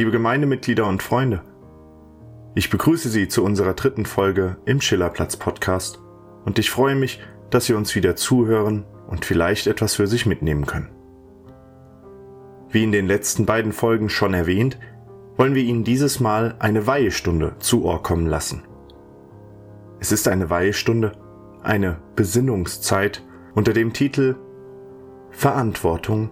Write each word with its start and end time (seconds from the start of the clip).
liebe 0.00 0.12
Gemeindemitglieder 0.12 0.86
und 0.86 1.02
Freunde. 1.02 1.42
Ich 2.54 2.70
begrüße 2.70 3.10
Sie 3.10 3.28
zu 3.28 3.44
unserer 3.44 3.74
dritten 3.74 4.06
Folge 4.06 4.56
im 4.64 4.80
Schillerplatz 4.80 5.36
Podcast 5.36 6.00
und 6.46 6.58
ich 6.58 6.70
freue 6.70 6.94
mich, 6.94 7.20
dass 7.50 7.66
Sie 7.66 7.74
uns 7.74 7.94
wieder 7.94 8.16
zuhören 8.16 8.86
und 9.08 9.26
vielleicht 9.26 9.66
etwas 9.66 9.96
für 9.96 10.06
sich 10.06 10.24
mitnehmen 10.24 10.64
können. 10.64 10.88
Wie 12.70 12.82
in 12.82 12.92
den 12.92 13.06
letzten 13.08 13.44
beiden 13.44 13.72
Folgen 13.72 14.08
schon 14.08 14.32
erwähnt, 14.32 14.78
wollen 15.36 15.54
wir 15.54 15.62
Ihnen 15.62 15.84
dieses 15.84 16.18
Mal 16.18 16.54
eine 16.60 16.86
Weihestunde 16.86 17.56
zu 17.58 17.84
Ohr 17.84 18.02
kommen 18.02 18.24
lassen. 18.24 18.62
Es 19.98 20.12
ist 20.12 20.28
eine 20.28 20.48
Weihestunde, 20.48 21.12
eine 21.62 21.98
Besinnungszeit 22.16 23.22
unter 23.54 23.74
dem 23.74 23.92
Titel 23.92 24.36
Verantwortung, 25.30 26.30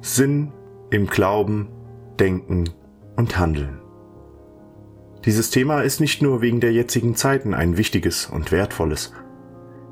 Sinn 0.00 0.54
im 0.88 1.08
Glauben, 1.08 1.68
Denken 2.18 2.70
und 3.16 3.38
Handeln. 3.38 3.80
Dieses 5.24 5.50
Thema 5.50 5.82
ist 5.82 6.00
nicht 6.00 6.20
nur 6.20 6.40
wegen 6.40 6.60
der 6.60 6.72
jetzigen 6.72 7.14
Zeiten 7.14 7.54
ein 7.54 7.76
wichtiges 7.76 8.26
und 8.26 8.50
wertvolles. 8.50 9.12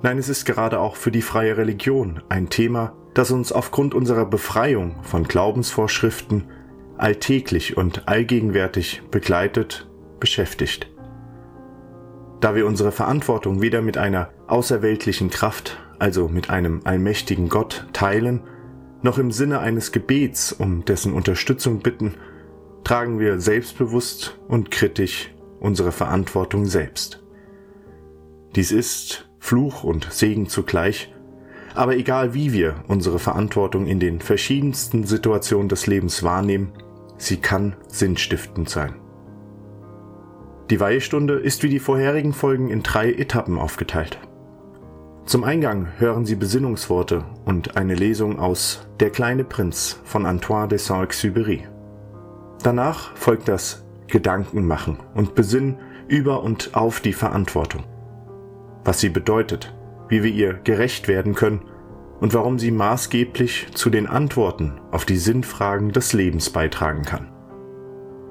Nein, 0.02 0.18
es 0.18 0.28
ist 0.28 0.44
gerade 0.44 0.80
auch 0.80 0.96
für 0.96 1.12
die 1.12 1.22
freie 1.22 1.56
Religion 1.56 2.22
ein 2.28 2.48
Thema, 2.48 2.94
das 3.14 3.30
uns 3.30 3.52
aufgrund 3.52 3.94
unserer 3.94 4.24
Befreiung 4.24 4.96
von 5.02 5.24
Glaubensvorschriften 5.24 6.44
alltäglich 6.96 7.76
und 7.76 8.08
allgegenwärtig 8.08 9.02
begleitet, 9.10 9.88
beschäftigt. 10.18 10.90
Da 12.40 12.54
wir 12.54 12.66
unsere 12.66 12.92
Verantwortung 12.92 13.60
weder 13.60 13.82
mit 13.82 13.98
einer 13.98 14.30
außerweltlichen 14.46 15.30
Kraft, 15.30 15.78
also 15.98 16.28
mit 16.28 16.50
einem 16.50 16.80
allmächtigen 16.84 17.48
Gott, 17.48 17.86
teilen, 17.92 18.42
noch 19.02 19.18
im 19.18 19.30
Sinne 19.30 19.60
eines 19.60 19.92
Gebets 19.92 20.52
um 20.52 20.84
dessen 20.84 21.12
Unterstützung 21.12 21.80
bitten, 21.80 22.14
tragen 22.84 23.18
wir 23.18 23.40
selbstbewusst 23.40 24.38
und 24.48 24.70
kritisch 24.70 25.30
unsere 25.60 25.92
Verantwortung 25.92 26.66
selbst. 26.66 27.22
Dies 28.56 28.72
ist 28.72 29.28
Fluch 29.38 29.84
und 29.84 30.12
Segen 30.12 30.48
zugleich, 30.48 31.12
aber 31.74 31.96
egal 31.96 32.34
wie 32.34 32.52
wir 32.52 32.84
unsere 32.88 33.18
Verantwortung 33.18 33.86
in 33.86 34.00
den 34.00 34.20
verschiedensten 34.20 35.04
Situationen 35.04 35.68
des 35.68 35.86
Lebens 35.86 36.22
wahrnehmen, 36.22 36.72
sie 37.16 37.36
kann 37.36 37.76
sinnstiftend 37.88 38.68
sein. 38.68 38.94
Die 40.70 40.80
Weihestunde 40.80 41.34
ist 41.34 41.62
wie 41.62 41.68
die 41.68 41.78
vorherigen 41.78 42.32
Folgen 42.32 42.70
in 42.70 42.82
drei 42.82 43.12
Etappen 43.12 43.58
aufgeteilt. 43.58 44.18
Zum 45.26 45.44
Eingang 45.44 45.88
hören 45.98 46.26
Sie 46.26 46.34
Besinnungsworte 46.34 47.24
und 47.44 47.76
eine 47.76 47.94
Lesung 47.94 48.38
aus 48.38 48.88
Der 48.98 49.10
kleine 49.10 49.44
Prinz 49.44 50.00
von 50.04 50.26
Antoine 50.26 50.68
de 50.68 50.78
Saint-Exupéry. 50.78 51.62
Danach 52.62 53.16
folgt 53.16 53.48
das 53.48 53.84
Gedankenmachen 54.06 54.98
und 55.14 55.34
Besinnen 55.34 55.78
über 56.08 56.42
und 56.42 56.74
auf 56.74 57.00
die 57.00 57.12
Verantwortung. 57.12 57.84
Was 58.84 59.00
sie 59.00 59.08
bedeutet, 59.08 59.74
wie 60.08 60.22
wir 60.22 60.30
ihr 60.30 60.54
gerecht 60.54 61.08
werden 61.08 61.34
können 61.34 61.62
und 62.20 62.34
warum 62.34 62.58
sie 62.58 62.70
maßgeblich 62.70 63.68
zu 63.74 63.88
den 63.88 64.06
Antworten 64.06 64.80
auf 64.90 65.04
die 65.04 65.16
Sinnfragen 65.16 65.92
des 65.92 66.12
Lebens 66.12 66.50
beitragen 66.50 67.02
kann. 67.02 67.32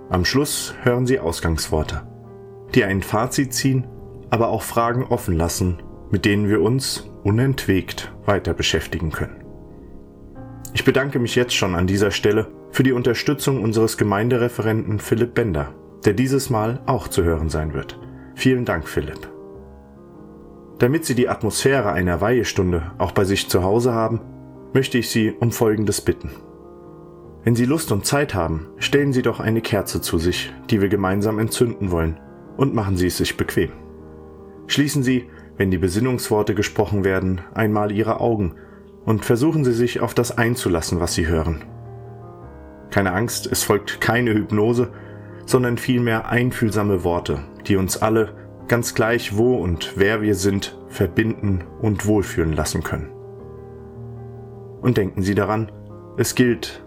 Am 0.10 0.26
Schluss 0.26 0.76
hören 0.84 1.08
Sie 1.08 1.20
Ausgangsworte, 1.20 2.02
die 2.76 2.84
ein 2.84 3.02
Fazit 3.02 3.54
ziehen, 3.54 3.88
aber 4.30 4.50
auch 4.50 4.64
Fragen 4.64 5.04
offen 5.04 5.36
lassen, 5.36 5.82
mit 6.12 6.26
denen 6.26 6.50
wir 6.50 6.62
uns 6.62 7.10
unentwegt 7.24 8.12
weiter 8.26 8.54
beschäftigen 8.54 9.12
können. 9.12 9.44
Ich 10.74 10.84
bedanke 10.84 11.20
mich 11.20 11.36
jetzt 11.36 11.56
schon 11.56 11.74
an 11.76 11.88
dieser 11.88 12.12
Stelle 12.12 12.48
für 12.72 12.84
die 12.84 12.92
Unterstützung 12.92 13.64
unseres 13.64 13.98
Gemeindereferenten 13.98 15.00
Philipp 15.00 15.34
Bender, 15.34 15.74
der 16.06 16.14
dieses 16.14 16.50
Mal 16.50 16.82
auch 16.86 17.08
zu 17.08 17.24
hören 17.24 17.50
sein 17.50 17.74
wird. 17.74 18.00
Vielen 18.36 18.66
Dank, 18.66 18.88
Philipp. 18.88 19.30
Damit 20.80 21.04
Sie 21.06 21.16
die 21.16 21.28
Atmosphäre 21.28 21.92
einer 21.92 22.22
Weihestunde 22.22 22.92
auch 22.98 23.12
bei 23.12 23.26
sich 23.26 23.50
zu 23.50 23.64
Hause 23.64 23.94
haben, 23.94 24.22
möchte 24.74 24.98
ich 24.98 25.10
Sie 25.10 25.32
um 25.32 25.52
Folgendes 25.52 26.02
bitten. 26.02 26.32
Wenn 27.44 27.56
Sie 27.56 27.66
Lust 27.66 27.92
und 27.92 28.06
Zeit 28.06 28.34
haben, 28.34 28.68
stellen 28.78 29.12
Sie 29.12 29.22
doch 29.22 29.40
eine 29.40 29.62
Kerze 29.62 30.02
zu 30.02 30.18
sich, 30.18 30.54
die 30.70 30.82
wir 30.82 30.90
gemeinsam 30.90 31.40
entzünden 31.40 31.92
wollen, 31.92 32.20
und 32.58 32.74
machen 32.74 32.98
Sie 32.98 33.08
es 33.08 33.18
sich 33.18 33.38
bequem. 33.38 33.72
Schließen 34.68 35.04
Sie, 35.04 35.30
wenn 35.58 35.72
die 35.72 35.78
Besinnungsworte 35.78 36.56
gesprochen 36.56 37.04
werden, 37.04 37.42
einmal 37.54 37.92
Ihre 37.92 38.20
Augen 38.22 38.56
und 39.04 39.26
versuchen 39.26 39.66
Sie 39.66 39.74
sich 39.74 40.00
auf 40.00 40.14
das 40.14 40.38
einzulassen, 40.38 41.00
was 41.00 41.14
Sie 41.14 41.28
hören. 41.28 41.64
Keine 42.92 43.14
Angst, 43.14 43.48
es 43.52 43.64
folgt 43.64 44.02
keine 44.02 44.34
Hypnose, 44.34 44.90
sondern 45.46 45.78
vielmehr 45.78 46.30
einfühlsame 46.30 47.04
Worte, 47.04 47.40
die 47.68 47.76
uns 47.76 47.98
alle, 48.02 48.34
ganz 48.68 48.94
gleich 48.94 49.36
wo 49.36 49.56
und 49.56 49.94
wer 49.96 50.22
wir 50.22 50.36
sind, 50.36 50.78
verbinden 50.88 51.64
und 51.82 52.06
wohlfühlen 52.06 52.54
lassen 52.54 52.84
können. 52.84 53.12
Und 54.82 54.98
denken 54.98 55.22
Sie 55.22 55.36
daran, 55.36 55.72
es 56.18 56.36
gilt, 56.36 56.84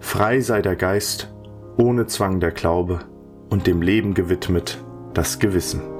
frei 0.00 0.40
sei 0.40 0.62
der 0.62 0.76
Geist, 0.76 1.34
ohne 1.76 2.06
Zwang 2.06 2.40
der 2.40 2.52
Glaube 2.52 3.00
und 3.50 3.66
dem 3.66 3.82
Leben 3.82 4.14
gewidmet 4.14 4.82
das 5.14 5.38
Gewissen. 5.38 5.95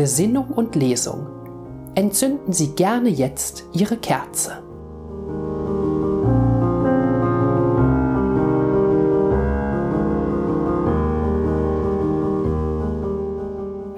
Besinnung 0.00 0.46
und 0.48 0.76
Lesung. 0.76 1.26
Entzünden 1.94 2.54
Sie 2.54 2.74
gerne 2.74 3.10
jetzt 3.10 3.66
Ihre 3.74 3.98
Kerze. 3.98 4.62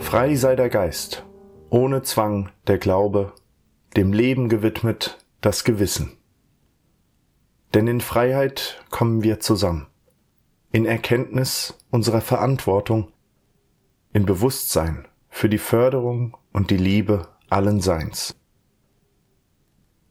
Frei 0.00 0.34
sei 0.34 0.56
der 0.56 0.70
Geist, 0.70 1.24
ohne 1.70 2.02
Zwang 2.02 2.50
der 2.66 2.78
Glaube, 2.78 3.34
dem 3.96 4.12
Leben 4.12 4.48
gewidmet 4.48 5.24
das 5.40 5.62
Gewissen. 5.62 6.16
Denn 7.74 7.86
in 7.86 8.00
Freiheit 8.00 8.84
kommen 8.90 9.22
wir 9.22 9.38
zusammen, 9.38 9.86
in 10.72 10.84
Erkenntnis 10.84 11.78
unserer 11.92 12.22
Verantwortung, 12.22 13.12
in 14.12 14.26
Bewusstsein 14.26 15.06
für 15.32 15.48
die 15.48 15.59
Förderung 15.59 16.37
und 16.53 16.70
die 16.70 16.76
Liebe 16.76 17.26
allen 17.48 17.81
Seins. 17.81 18.37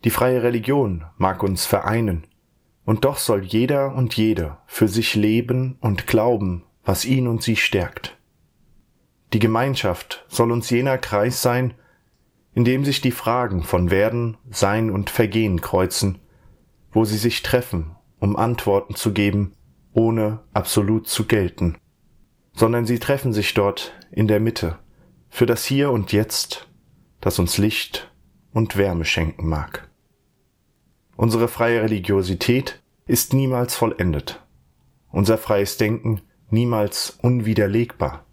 Die 0.03 0.09
freie 0.09 0.41
Religion 0.43 1.05
mag 1.17 1.43
uns 1.43 1.65
vereinen, 1.65 2.27
und 2.85 3.05
doch 3.05 3.17
soll 3.17 3.43
jeder 3.43 3.95
und 3.95 4.17
jede 4.17 4.57
für 4.65 4.87
sich 4.87 5.15
leben 5.15 5.77
und 5.79 6.07
glauben, 6.07 6.63
was 6.83 7.05
ihn 7.05 7.27
und 7.27 7.43
sie 7.43 7.55
stärkt. 7.55 8.17
Die 9.31 9.39
Gemeinschaft 9.39 10.25
soll 10.27 10.51
uns 10.51 10.71
jener 10.71 10.97
Kreis 10.97 11.41
sein, 11.41 11.75
in 12.53 12.65
dem 12.65 12.83
sich 12.83 12.99
die 12.99 13.11
Fragen 13.11 13.63
von 13.63 13.91
Werden, 13.91 14.37
Sein 14.49 14.89
und 14.89 15.11
Vergehen 15.11 15.61
kreuzen, 15.61 16.17
wo 16.91 17.05
sie 17.05 17.17
sich 17.17 17.43
treffen, 17.43 17.95
um 18.19 18.35
Antworten 18.35 18.95
zu 18.95 19.13
geben, 19.13 19.53
ohne 19.93 20.39
absolut 20.51 21.07
zu 21.07 21.27
gelten, 21.27 21.77
sondern 22.53 22.85
sie 22.85 22.99
treffen 22.99 23.33
sich 23.33 23.53
dort 23.53 23.93
in 24.11 24.27
der 24.27 24.39
Mitte, 24.39 24.79
für 25.31 25.45
das 25.47 25.65
Hier 25.65 25.91
und 25.91 26.11
Jetzt, 26.11 26.67
das 27.21 27.39
uns 27.39 27.57
Licht 27.57 28.11
und 28.53 28.75
Wärme 28.75 29.05
schenken 29.05 29.47
mag. 29.47 29.89
Unsere 31.15 31.47
freie 31.47 31.81
Religiosität 31.81 32.81
ist 33.07 33.33
niemals 33.33 33.73
vollendet, 33.73 34.41
unser 35.09 35.37
freies 35.37 35.77
Denken 35.77 36.21
niemals 36.49 37.17
unwiderlegbar 37.21 38.25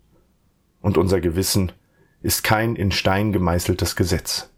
und 0.80 0.98
unser 0.98 1.20
Gewissen 1.20 1.72
ist 2.20 2.42
kein 2.42 2.74
in 2.74 2.90
Stein 2.90 3.32
gemeißeltes 3.32 3.94
Gesetz. 3.94 4.50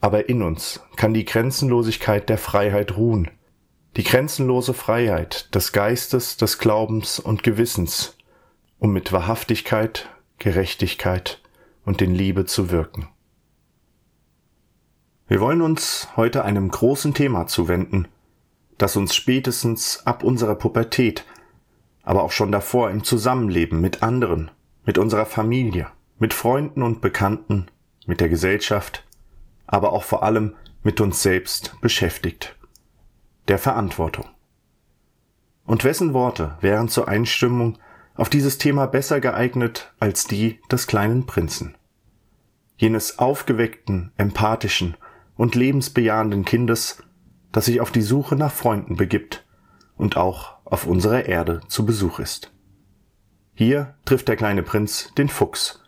Aber 0.00 0.28
in 0.28 0.42
uns 0.42 0.80
kann 0.94 1.12
die 1.12 1.24
Grenzenlosigkeit 1.24 2.28
der 2.28 2.38
Freiheit 2.38 2.96
ruhen, 2.96 3.30
die 3.96 4.04
grenzenlose 4.04 4.74
Freiheit 4.74 5.52
des 5.56 5.72
Geistes, 5.72 6.36
des 6.36 6.58
Glaubens 6.58 7.18
und 7.18 7.42
Gewissens, 7.42 8.16
um 8.78 8.92
mit 8.92 9.10
Wahrhaftigkeit 9.12 10.08
Gerechtigkeit 10.40 11.42
und 11.84 12.00
in 12.00 12.14
Liebe 12.14 12.46
zu 12.46 12.70
wirken. 12.70 13.08
Wir 15.28 15.38
wollen 15.38 15.60
uns 15.60 16.08
heute 16.16 16.44
einem 16.44 16.70
großen 16.70 17.12
Thema 17.12 17.46
zuwenden, 17.46 18.08
das 18.78 18.96
uns 18.96 19.14
spätestens 19.14 20.06
ab 20.06 20.24
unserer 20.24 20.54
Pubertät, 20.54 21.26
aber 22.02 22.22
auch 22.22 22.32
schon 22.32 22.50
davor 22.50 22.90
im 22.90 23.04
Zusammenleben 23.04 23.82
mit 23.82 24.02
anderen, 24.02 24.50
mit 24.86 24.96
unserer 24.96 25.26
Familie, 25.26 25.88
mit 26.18 26.32
Freunden 26.32 26.82
und 26.82 27.02
Bekannten, 27.02 27.66
mit 28.06 28.22
der 28.22 28.30
Gesellschaft, 28.30 29.04
aber 29.66 29.92
auch 29.92 30.04
vor 30.04 30.22
allem 30.22 30.56
mit 30.82 31.02
uns 31.02 31.22
selbst 31.22 31.78
beschäftigt. 31.82 32.56
Der 33.48 33.58
Verantwortung. 33.58 34.24
Und 35.66 35.84
wessen 35.84 36.14
Worte 36.14 36.56
wären 36.62 36.88
zur 36.88 37.08
Einstimmung 37.08 37.76
auf 38.14 38.28
dieses 38.28 38.58
Thema 38.58 38.86
besser 38.86 39.20
geeignet 39.20 39.92
als 39.98 40.26
die 40.26 40.60
des 40.70 40.86
kleinen 40.86 41.26
Prinzen. 41.26 41.76
jenes 42.76 43.18
aufgeweckten, 43.18 44.10
empathischen 44.16 44.96
und 45.36 45.54
lebensbejahenden 45.54 46.46
Kindes, 46.46 47.02
das 47.52 47.66
sich 47.66 47.80
auf 47.80 47.90
die 47.90 48.00
Suche 48.02 48.36
nach 48.36 48.52
Freunden 48.52 48.96
begibt 48.96 49.46
und 49.96 50.16
auch 50.16 50.54
auf 50.64 50.86
unserer 50.86 51.26
Erde 51.26 51.60
zu 51.68 51.84
Besuch 51.84 52.18
ist. 52.20 52.52
Hier 53.54 53.96
trifft 54.06 54.28
der 54.28 54.36
kleine 54.36 54.62
Prinz 54.62 55.12
den 55.18 55.28
Fuchs, 55.28 55.82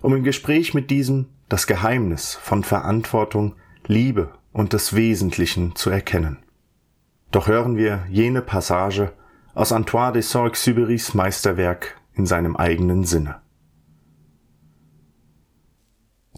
um 0.00 0.14
im 0.14 0.22
Gespräch 0.22 0.74
mit 0.74 0.90
diesem 0.90 1.26
das 1.48 1.66
Geheimnis 1.66 2.34
von 2.36 2.62
Verantwortung, 2.62 3.56
Liebe 3.86 4.32
und 4.52 4.74
des 4.74 4.94
Wesentlichen 4.94 5.74
zu 5.74 5.90
erkennen. 5.90 6.38
Doch 7.32 7.48
hören 7.48 7.76
wir 7.76 8.06
jene 8.08 8.42
Passage 8.42 9.12
aus 9.58 9.72
Antoine 9.72 10.12
de 10.12 10.22
Saint-Exupérys 10.22 11.16
Meisterwerk 11.16 12.00
in 12.14 12.26
seinem 12.26 12.56
eigenen 12.56 13.02
Sinne. 13.02 13.40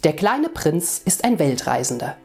Der 0.02 0.14
kleine 0.14 0.49
Prinz 0.49 1.02
ist 1.05 1.25
ein 1.25 1.38
Weltreisender. 1.38 2.17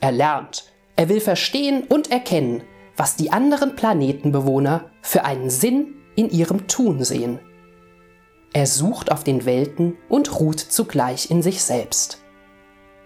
Er 0.00 0.12
lernt, 0.12 0.72
er 0.94 1.08
will 1.08 1.20
verstehen 1.20 1.82
und 1.82 2.12
erkennen, 2.12 2.62
was 2.96 3.16
die 3.16 3.32
anderen 3.32 3.74
Planetenbewohner 3.74 4.90
für 5.02 5.24
einen 5.24 5.50
Sinn 5.50 5.96
in 6.14 6.30
ihrem 6.30 6.68
Tun 6.68 7.02
sehen. 7.02 7.40
Er 8.52 8.68
sucht 8.68 9.10
auf 9.10 9.24
den 9.24 9.44
Welten 9.46 9.96
und 10.08 10.38
ruht 10.38 10.60
zugleich 10.60 11.28
in 11.32 11.42
sich 11.42 11.60
selbst. 11.64 12.22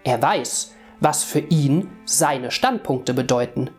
Er 0.04 0.20
weiß, 0.20 0.74
was 1.00 1.24
für 1.24 1.40
ihn 1.40 1.88
seine 2.04 2.50
Standpunkte 2.50 3.14
bedeuten. 3.14 3.70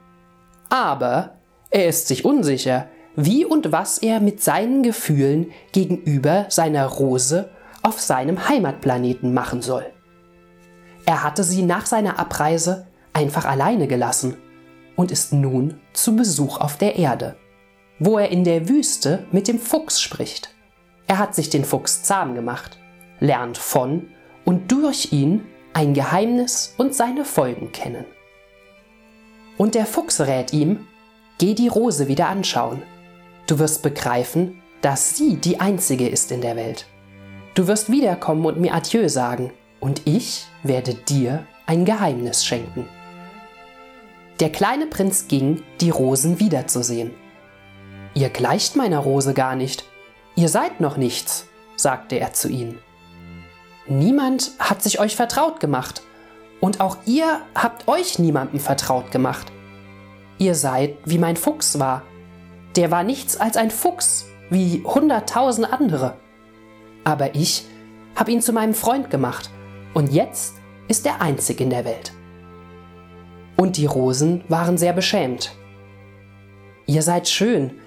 Aber 0.69 1.38
er 1.69 1.88
ist 1.88 2.07
sich 2.07 2.25
unsicher, 2.25 2.89
wie 3.15 3.45
und 3.45 3.71
was 3.71 3.97
er 3.97 4.19
mit 4.19 4.44
seinen 4.44 4.83
Gefühlen 4.83 5.51
gegenüber 5.71 6.45
seiner 6.50 6.85
Rose 6.85 7.50
auf 7.81 8.00
seinem 8.00 8.47
Heimatplaneten 8.50 9.33
machen 9.33 9.62
soll. 9.62 9.85
Er 11.06 11.23
hatte 11.23 11.44
sie 11.44 11.62
nach 11.62 11.85
seiner 11.85 12.19
Abreise 12.19 12.88
einfach 13.13 13.45
alleine 13.45 13.88
gelassen 13.88 14.38
und 14.95 15.12
ist 15.12 15.33
nun 15.33 15.79
zu 15.94 16.15
Besuch 16.15 16.59
auf 16.59 16.77
der 16.77 16.95
Erde, 16.95 17.35
wo 18.00 18.17
er 18.17 18.29
in 18.29 18.44
der 18.44 18.67
Wüste 18.67 19.25
mit 19.31 19.47
dem 19.47 19.59
Fuchs 19.59 20.01
spricht. 20.01 20.50
Er 21.07 21.19
hat 21.19 21.35
sich 21.35 21.50
den 21.50 21.63
Fuchs 21.63 22.03
zahm 22.03 22.33
gemacht, 22.33 22.79
lernt 23.19 23.57
von 23.57 24.09
und 24.44 24.71
durch 24.71 25.12
ihn 25.12 25.45
ein 25.73 25.94
Geheimnis 25.94 26.73
und 26.77 26.95
seine 26.95 27.25
Folgen 27.25 27.71
kennen. 27.71 28.06
Und 29.57 29.75
der 29.75 29.85
Fuchs 29.85 30.21
rät 30.21 30.53
ihm, 30.53 30.88
geh 31.38 31.53
die 31.53 31.67
Rose 31.67 32.07
wieder 32.07 32.27
anschauen. 32.27 32.81
Du 33.47 33.59
wirst 33.59 33.83
begreifen, 33.83 34.62
dass 34.81 35.18
sie 35.18 35.38
die 35.38 35.59
einzige 35.59 36.07
ist 36.07 36.31
in 36.31 36.42
der 36.42 36.56
Welt. 36.56 36.86
Du 37.53 37.68
wirst 37.68 37.92
wiederkommen 37.92 38.45
und 38.45 38.59
mir 38.59 38.74
Adieu 38.74 39.07
sagen 39.07 39.51
und 39.80 40.01
ich 40.06 40.45
werde 40.63 40.94
dir 40.94 41.45
ein 41.65 41.86
Geheimnis 41.86 42.45
schenken. 42.45 42.88
Der 44.39 44.51
kleine 44.51 44.88
Prinz 44.88 45.27
ging, 45.27 45.63
die 45.80 45.89
Rosen 45.89 46.39
wiederzusehen. 46.39 47.12
Ihr 48.13 48.30
gleicht 48.30 48.75
meiner 48.75 49.00
Rose 49.00 49.33
gar 49.33 49.56
nicht. 49.56 49.86
Ihr 50.36 50.50
seid 50.50 50.81
noch 50.81 50.98
nichts, 50.98 51.48
sagte 51.75 52.18
er 52.19 52.33
zu 52.33 52.50
ihnen. 52.50 52.80
Niemand 53.88 54.51
hat 54.59 54.81
sich 54.81 55.00
euch 55.00 55.15
vertraut 55.15 55.59
gemacht, 55.59 56.01
und 56.62 56.81
auch 56.81 56.98
ihr 57.06 57.41
habt 57.53 57.88
euch 57.88 58.18
niemandem 58.18 58.59
vertraut 58.59 59.12
gemacht. 59.12 59.51
Ihr 60.38 60.56
seid 60.56 60.98
wie 61.06 61.19
mein 61.19 61.36
Fuchs 61.36 61.80
war. 61.80 62.01
Der 62.75 62.92
war 62.92 63.04
nichts 63.04 63.38
als 63.38 63.57
ein 63.57 63.72
Fuchs, 63.72 64.27
wie 64.50 64.83
hunderttausend 64.83 65.72
andere. 65.72 66.18
Aber 67.04 67.36
ich 67.36 67.66
habe 68.16 68.31
ihn 68.31 68.42
zu 68.42 68.54
meinem 68.54 68.74
Freund 68.74 69.10
gemacht 69.10 69.50
und 69.94 70.12
jetzt 70.12 70.56
ist 70.88 71.06
er 71.06 71.22
einzig 71.22 71.62
in 71.62 71.69
der 71.69 71.86
Welt. 71.86 72.13
Und 73.56 73.77
die 73.77 73.86
Rosen 73.86 74.44
waren 74.50 74.77
sehr 74.77 74.94
beschämt. 74.94 75.56
Ihr 76.86 77.01
seid 77.01 77.27
schön, 77.27 77.80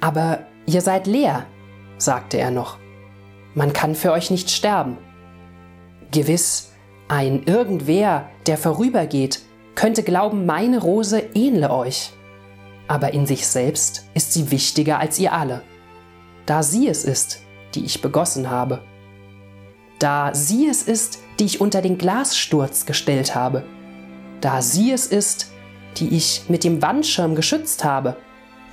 aber 0.00 0.40
ihr 0.66 0.80
seid 0.80 1.06
leer, 1.06 1.46
sagte 1.98 2.38
er 2.38 2.50
noch. 2.50 2.78
Man 3.54 3.72
kann 3.72 3.94
für 3.94 4.12
euch 4.12 4.30
nicht 4.30 4.50
sterben. 4.50 4.98
Gewiss, 6.10 6.72
ein 7.08 7.44
irgendwer, 7.44 8.28
der 8.46 8.58
vorübergeht, 8.58 9.42
könnte 9.74 10.02
glauben, 10.02 10.46
meine 10.46 10.78
Rose 10.78 11.22
ähnle 11.34 11.70
euch. 11.70 12.12
Aber 12.86 13.14
in 13.14 13.26
sich 13.26 13.46
selbst 13.46 14.08
ist 14.14 14.32
sie 14.32 14.50
wichtiger 14.50 14.98
als 14.98 15.18
ihr 15.18 15.32
alle, 15.32 15.62
da 16.46 16.62
sie 16.62 16.88
es 16.88 17.04
ist, 17.04 17.42
die 17.74 17.84
ich 17.84 18.02
begossen 18.02 18.50
habe. 18.50 18.82
Da 19.98 20.34
sie 20.34 20.68
es 20.68 20.82
ist, 20.82 21.20
die 21.38 21.44
ich 21.44 21.60
unter 21.60 21.80
den 21.80 21.98
Glassturz 21.98 22.84
gestellt 22.84 23.34
habe, 23.34 23.64
da 24.40 24.60
sie 24.60 24.92
es 24.92 25.06
ist, 25.06 25.50
die 25.96 26.14
ich 26.14 26.42
mit 26.48 26.64
dem 26.64 26.82
Wandschirm 26.82 27.34
geschützt 27.34 27.84
habe, 27.84 28.16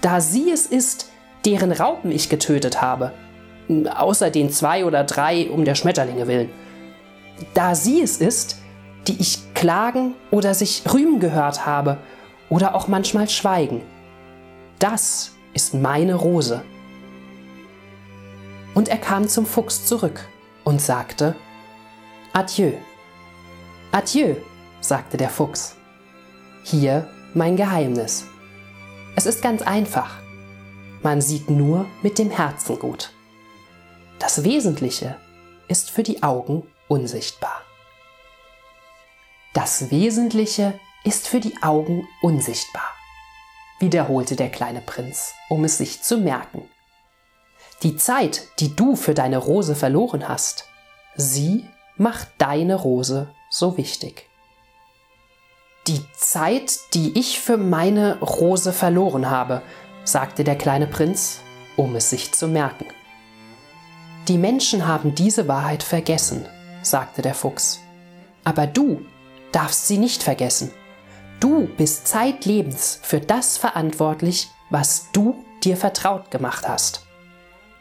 da 0.01 0.19
sie 0.19 0.51
es 0.51 0.65
ist, 0.65 1.09
deren 1.45 1.71
Raupen 1.71 2.11
ich 2.11 2.29
getötet 2.29 2.81
habe, 2.81 3.13
außer 3.95 4.29
den 4.29 4.49
zwei 4.49 4.85
oder 4.85 5.03
drei 5.03 5.49
um 5.49 5.63
der 5.63 5.75
Schmetterlinge 5.75 6.27
willen, 6.27 6.49
da 7.53 7.75
sie 7.75 8.01
es 8.01 8.17
ist, 8.17 8.57
die 9.07 9.19
ich 9.19 9.53
klagen 9.53 10.15
oder 10.29 10.53
sich 10.53 10.83
rühmen 10.91 11.19
gehört 11.19 11.65
habe. 11.65 11.97
Oder 12.49 12.75
auch 12.75 12.87
manchmal 12.87 13.29
schweigen. 13.29 13.81
Das 14.81 15.33
ist 15.53 15.75
meine 15.75 16.15
Rose. 16.15 16.63
Und 18.73 18.87
er 18.87 18.97
kam 18.97 19.27
zum 19.27 19.45
Fuchs 19.45 19.85
zurück 19.85 20.27
und 20.63 20.81
sagte 20.81 21.35
Adieu. 22.33 22.71
Adieu, 23.91 24.37
sagte 24.79 25.17
der 25.17 25.29
Fuchs. 25.29 25.75
Hier 26.63 27.07
mein 27.35 27.57
Geheimnis. 27.57 28.25
Es 29.15 29.27
ist 29.27 29.43
ganz 29.43 29.61
einfach. 29.61 30.15
Man 31.03 31.21
sieht 31.21 31.51
nur 31.51 31.85
mit 32.01 32.17
dem 32.17 32.31
Herzen 32.31 32.79
gut. 32.79 33.11
Das 34.17 34.43
Wesentliche 34.43 35.15
ist 35.67 35.91
für 35.91 36.01
die 36.01 36.23
Augen 36.23 36.63
unsichtbar. 36.87 37.61
Das 39.53 39.91
Wesentliche 39.91 40.79
ist 41.03 41.27
für 41.27 41.39
die 41.39 41.61
Augen 41.61 42.07
unsichtbar, 42.23 42.95
wiederholte 43.81 44.35
der 44.35 44.49
kleine 44.49 44.81
Prinz, 44.81 45.33
um 45.49 45.63
es 45.63 45.77
sich 45.77 46.01
zu 46.01 46.17
merken. 46.17 46.69
Die 47.83 47.97
Zeit, 47.97 48.47
die 48.59 48.75
du 48.75 48.95
für 48.95 49.13
deine 49.13 49.37
Rose 49.37 49.75
verloren 49.75 50.27
hast, 50.27 50.65
sie 51.15 51.65
macht 51.97 52.27
deine 52.37 52.75
Rose 52.75 53.29
so 53.49 53.77
wichtig. 53.77 54.27
Die 55.87 56.01
Zeit, 56.15 56.79
die 56.93 57.17
ich 57.17 57.39
für 57.39 57.57
meine 57.57 58.19
Rose 58.19 58.71
verloren 58.71 59.29
habe, 59.29 59.63
sagte 60.03 60.43
der 60.43 60.55
kleine 60.55 60.87
Prinz, 60.87 61.39
um 61.75 61.95
es 61.95 62.11
sich 62.11 62.31
zu 62.33 62.47
merken. 62.47 62.85
Die 64.27 64.37
Menschen 64.37 64.87
haben 64.87 65.15
diese 65.15 65.47
Wahrheit 65.47 65.81
vergessen, 65.81 66.45
sagte 66.83 67.23
der 67.23 67.33
Fuchs. 67.33 67.79
Aber 68.43 68.67
du 68.67 69.01
darfst 69.51 69.87
sie 69.87 69.97
nicht 69.97 70.21
vergessen. 70.21 70.71
Du 71.41 71.67
bist 71.75 72.07
zeitlebens 72.07 72.99
für 73.01 73.19
das 73.19 73.57
verantwortlich, 73.57 74.51
was 74.69 75.07
du 75.11 75.43
dir 75.63 75.75
vertraut 75.75 76.29
gemacht 76.29 76.69
hast. 76.69 77.07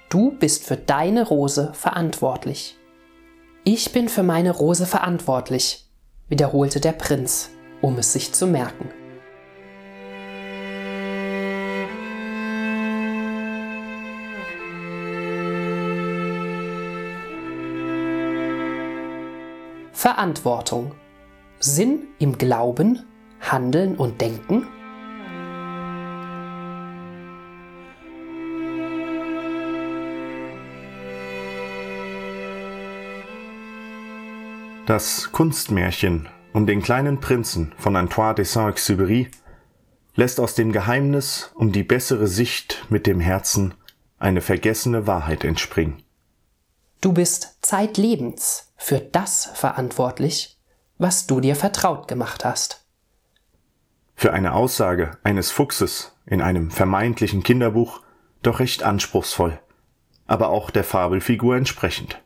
Du 0.09 0.31
bist 0.31 0.65
für 0.65 0.79
deine 0.79 1.29
Rose 1.29 1.75
verantwortlich. 1.75 2.79
Ich 3.65 3.93
bin 3.93 4.09
für 4.09 4.23
meine 4.23 4.53
Rose 4.53 4.87
verantwortlich, 4.87 5.85
wiederholte 6.31 6.81
der 6.81 6.93
Prinz, 6.93 7.51
um 7.83 7.99
es 7.99 8.15
sich 8.15 8.33
zu 8.33 8.47
merken. 8.47 8.89
Verantwortung. 19.93 20.93
Sinn 21.59 22.07
im 22.19 22.39
Glauben, 22.39 23.05
Handeln 23.41 23.97
und 23.97 24.21
Denken 24.21 24.67
Das 34.91 35.31
Kunstmärchen 35.31 36.29
um 36.53 36.67
den 36.67 36.83
kleinen 36.83 37.21
Prinzen 37.21 37.73
von 37.79 37.95
Antoine 37.95 38.35
de 38.35 38.45
Saint-Exupéry 38.45 39.31
lässt 40.17 40.41
aus 40.41 40.57
dem 40.57 40.73
Geheimnis 40.73 41.53
um 41.55 41.71
die 41.71 41.85
bessere 41.85 42.27
Sicht 42.27 42.85
mit 42.89 43.07
dem 43.07 43.21
Herzen 43.21 43.75
eine 44.19 44.41
vergessene 44.41 45.07
Wahrheit 45.07 45.45
entspringen. 45.45 46.03
Du 47.01 47.13
bist 47.13 47.59
zeitlebens 47.63 48.73
für 48.77 48.99
das 48.99 49.51
verantwortlich, 49.55 50.59
was 50.99 51.29
du 51.29 51.41
dir 51.41 51.55
vertraut 51.55 52.09
gemacht 52.09 52.45
hast. 52.45 52.80
Für 54.21 54.35
eine 54.35 54.53
Aussage 54.53 55.13
eines 55.23 55.51
Fuchses 55.51 56.15
in 56.27 56.43
einem 56.43 56.71
vermeintlichen 56.71 57.43
Kinderbuch 57.43 58.03
doch 58.43 58.61
recht 58.61 58.83
anspruchsvoll, 58.83 59.59
aber 60.27 60.51
auch 60.51 60.69
der 60.69 60.85
Fabelfigur 60.85 61.57
entsprechend. 61.57 62.21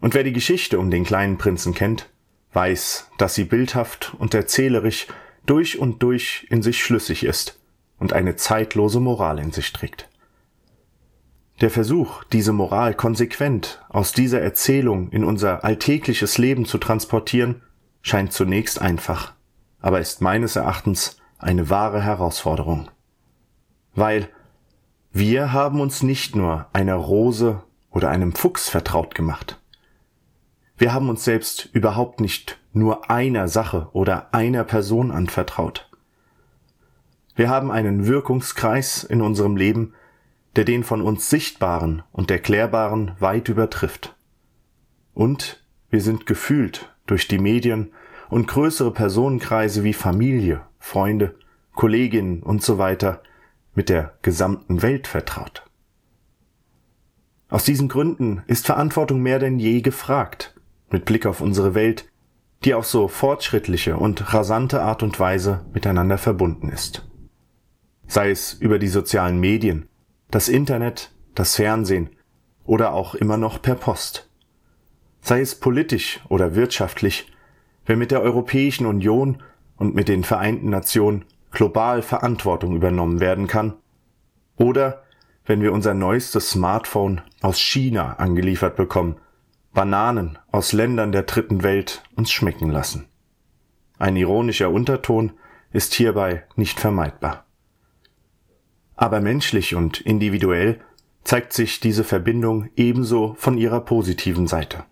Und 0.00 0.14
wer 0.14 0.24
die 0.24 0.32
Geschichte 0.32 0.76
um 0.80 0.90
den 0.90 1.04
kleinen 1.04 1.38
Prinzen 1.38 1.72
kennt, 1.72 2.10
weiß, 2.52 3.10
dass 3.16 3.36
sie 3.36 3.44
bildhaft 3.44 4.12
und 4.18 4.34
erzählerisch 4.34 5.06
durch 5.46 5.78
und 5.78 6.02
durch 6.02 6.48
in 6.50 6.62
sich 6.62 6.82
schlüssig 6.82 7.22
ist 7.22 7.60
und 8.00 8.12
eine 8.12 8.34
zeitlose 8.34 8.98
Moral 8.98 9.38
in 9.38 9.52
sich 9.52 9.72
trägt. 9.72 10.08
Der 11.60 11.70
Versuch, 11.70 12.24
diese 12.24 12.52
Moral 12.52 12.92
konsequent 12.92 13.86
aus 13.88 14.14
dieser 14.14 14.40
Erzählung 14.40 15.10
in 15.10 15.22
unser 15.22 15.62
alltägliches 15.62 16.38
Leben 16.38 16.64
zu 16.64 16.78
transportieren, 16.78 17.62
scheint 18.02 18.32
zunächst 18.32 18.80
einfach, 18.80 19.32
aber 19.84 20.00
ist 20.00 20.22
meines 20.22 20.56
Erachtens 20.56 21.18
eine 21.36 21.68
wahre 21.68 22.00
Herausforderung. 22.02 22.88
Weil 23.94 24.30
wir 25.12 25.52
haben 25.52 25.78
uns 25.78 26.02
nicht 26.02 26.34
nur 26.34 26.68
einer 26.72 26.94
Rose 26.94 27.62
oder 27.90 28.08
einem 28.08 28.32
Fuchs 28.34 28.70
vertraut 28.70 29.14
gemacht. 29.14 29.60
Wir 30.78 30.94
haben 30.94 31.10
uns 31.10 31.22
selbst 31.22 31.68
überhaupt 31.74 32.18
nicht 32.18 32.58
nur 32.72 33.10
einer 33.10 33.46
Sache 33.46 33.88
oder 33.92 34.32
einer 34.32 34.64
Person 34.64 35.10
anvertraut. 35.10 35.90
Wir 37.36 37.50
haben 37.50 37.70
einen 37.70 38.06
Wirkungskreis 38.06 39.04
in 39.04 39.20
unserem 39.20 39.54
Leben, 39.54 39.92
der 40.56 40.64
den 40.64 40.82
von 40.82 41.02
uns 41.02 41.28
Sichtbaren 41.28 42.02
und 42.10 42.30
Erklärbaren 42.30 43.12
weit 43.18 43.50
übertrifft. 43.50 44.16
Und 45.12 45.62
wir 45.90 46.00
sind 46.00 46.24
gefühlt 46.24 46.90
durch 47.04 47.28
die 47.28 47.38
Medien 47.38 47.92
und 48.30 48.48
größere 48.48 48.92
Personenkreise 48.92 49.84
wie 49.84 49.92
Familie, 49.92 50.62
Freunde, 50.78 51.34
Kolleginnen 51.74 52.42
und 52.42 52.62
so 52.62 52.78
weiter 52.78 53.22
mit 53.74 53.88
der 53.88 54.14
gesamten 54.22 54.82
Welt 54.82 55.06
vertraut. 55.06 55.64
Aus 57.48 57.64
diesen 57.64 57.88
Gründen 57.88 58.42
ist 58.46 58.66
Verantwortung 58.66 59.20
mehr 59.20 59.38
denn 59.38 59.58
je 59.58 59.80
gefragt, 59.80 60.54
mit 60.90 61.04
Blick 61.04 61.26
auf 61.26 61.40
unsere 61.40 61.74
Welt, 61.74 62.10
die 62.64 62.74
auf 62.74 62.86
so 62.86 63.08
fortschrittliche 63.08 63.96
und 63.96 64.32
rasante 64.32 64.80
Art 64.80 65.02
und 65.02 65.20
Weise 65.20 65.64
miteinander 65.72 66.18
verbunden 66.18 66.70
ist. 66.70 67.06
Sei 68.06 68.30
es 68.30 68.54
über 68.54 68.78
die 68.78 68.88
sozialen 68.88 69.38
Medien, 69.38 69.88
das 70.30 70.48
Internet, 70.48 71.12
das 71.34 71.56
Fernsehen 71.56 72.10
oder 72.64 72.92
auch 72.92 73.14
immer 73.14 73.36
noch 73.36 73.60
per 73.60 73.74
Post. 73.74 74.30
Sei 75.20 75.40
es 75.40 75.54
politisch 75.54 76.20
oder 76.28 76.54
wirtschaftlich, 76.54 77.33
wenn 77.86 77.98
mit 77.98 78.10
der 78.10 78.22
Europäischen 78.22 78.86
Union 78.86 79.42
und 79.76 79.94
mit 79.94 80.08
den 80.08 80.24
Vereinten 80.24 80.70
Nationen 80.70 81.24
global 81.50 82.02
Verantwortung 82.02 82.76
übernommen 82.76 83.20
werden 83.20 83.46
kann, 83.46 83.74
oder 84.56 85.02
wenn 85.44 85.60
wir 85.60 85.72
unser 85.72 85.94
neuestes 85.94 86.50
Smartphone 86.50 87.20
aus 87.42 87.58
China 87.58 88.14
angeliefert 88.14 88.76
bekommen, 88.76 89.16
Bananen 89.72 90.38
aus 90.52 90.72
Ländern 90.72 91.12
der 91.12 91.24
dritten 91.24 91.62
Welt 91.62 92.02
uns 92.14 92.30
schmecken 92.30 92.70
lassen. 92.70 93.06
Ein 93.98 94.16
ironischer 94.16 94.70
Unterton 94.70 95.32
ist 95.72 95.94
hierbei 95.94 96.44
nicht 96.56 96.78
vermeidbar. 96.78 97.44
Aber 98.96 99.20
menschlich 99.20 99.74
und 99.74 100.00
individuell 100.00 100.80
zeigt 101.24 101.52
sich 101.52 101.80
diese 101.80 102.04
Verbindung 102.04 102.68
ebenso 102.76 103.34
von 103.38 103.58
ihrer 103.58 103.80
positiven 103.80 104.46
Seite. 104.46 104.84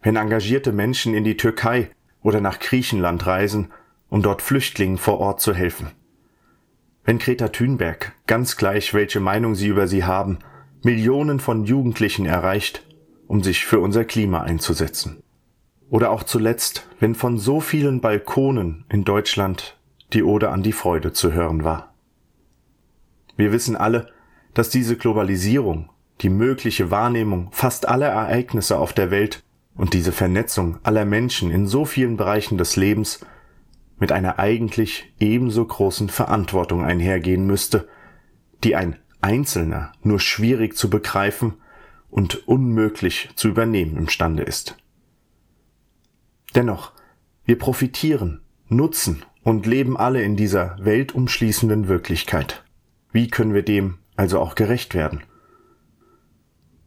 Wenn 0.00 0.16
engagierte 0.16 0.72
Menschen 0.72 1.14
in 1.14 1.24
die 1.24 1.36
Türkei 1.36 1.90
oder 2.26 2.40
nach 2.40 2.58
Griechenland 2.58 3.24
reisen, 3.24 3.68
um 4.08 4.20
dort 4.20 4.42
Flüchtlingen 4.42 4.98
vor 4.98 5.20
Ort 5.20 5.40
zu 5.40 5.54
helfen. 5.54 5.92
Wenn 7.04 7.20
Greta 7.20 7.50
Thunberg, 7.50 8.14
ganz 8.26 8.56
gleich 8.56 8.94
welche 8.94 9.20
Meinung 9.20 9.54
sie 9.54 9.68
über 9.68 9.86
sie 9.86 10.02
haben, 10.02 10.40
Millionen 10.82 11.38
von 11.38 11.64
Jugendlichen 11.66 12.26
erreicht, 12.26 12.84
um 13.28 13.44
sich 13.44 13.64
für 13.64 13.78
unser 13.78 14.04
Klima 14.04 14.40
einzusetzen. 14.42 15.22
Oder 15.88 16.10
auch 16.10 16.24
zuletzt, 16.24 16.88
wenn 16.98 17.14
von 17.14 17.38
so 17.38 17.60
vielen 17.60 18.00
Balkonen 18.00 18.86
in 18.88 19.04
Deutschland 19.04 19.78
die 20.12 20.24
Ode 20.24 20.50
an 20.50 20.64
die 20.64 20.72
Freude 20.72 21.12
zu 21.12 21.32
hören 21.32 21.62
war. 21.62 21.94
Wir 23.36 23.52
wissen 23.52 23.76
alle, 23.76 24.08
dass 24.52 24.68
diese 24.68 24.96
Globalisierung, 24.96 25.90
die 26.22 26.30
mögliche 26.30 26.90
Wahrnehmung 26.90 27.50
fast 27.52 27.88
aller 27.88 28.08
Ereignisse 28.08 28.78
auf 28.78 28.92
der 28.92 29.12
Welt 29.12 29.44
und 29.76 29.94
diese 29.94 30.12
Vernetzung 30.12 30.78
aller 30.82 31.04
Menschen 31.04 31.50
in 31.50 31.66
so 31.66 31.84
vielen 31.84 32.16
Bereichen 32.16 32.58
des 32.58 32.76
Lebens 32.76 33.20
mit 33.98 34.12
einer 34.12 34.38
eigentlich 34.38 35.12
ebenso 35.20 35.64
großen 35.64 36.08
Verantwortung 36.08 36.84
einhergehen 36.84 37.46
müsste, 37.46 37.88
die 38.64 38.76
ein 38.76 38.96
Einzelner 39.20 39.92
nur 40.02 40.20
schwierig 40.20 40.76
zu 40.76 40.90
begreifen 40.90 41.54
und 42.10 42.46
unmöglich 42.48 43.30
zu 43.34 43.48
übernehmen 43.48 43.96
imstande 43.96 44.42
ist. 44.42 44.76
Dennoch, 46.54 46.92
wir 47.44 47.58
profitieren, 47.58 48.40
nutzen 48.68 49.24
und 49.42 49.66
leben 49.66 49.96
alle 49.96 50.22
in 50.22 50.36
dieser 50.36 50.76
weltumschließenden 50.80 51.88
Wirklichkeit. 51.88 52.64
Wie 53.12 53.28
können 53.28 53.54
wir 53.54 53.62
dem 53.62 53.98
also 54.16 54.40
auch 54.40 54.54
gerecht 54.54 54.94
werden? 54.94 55.22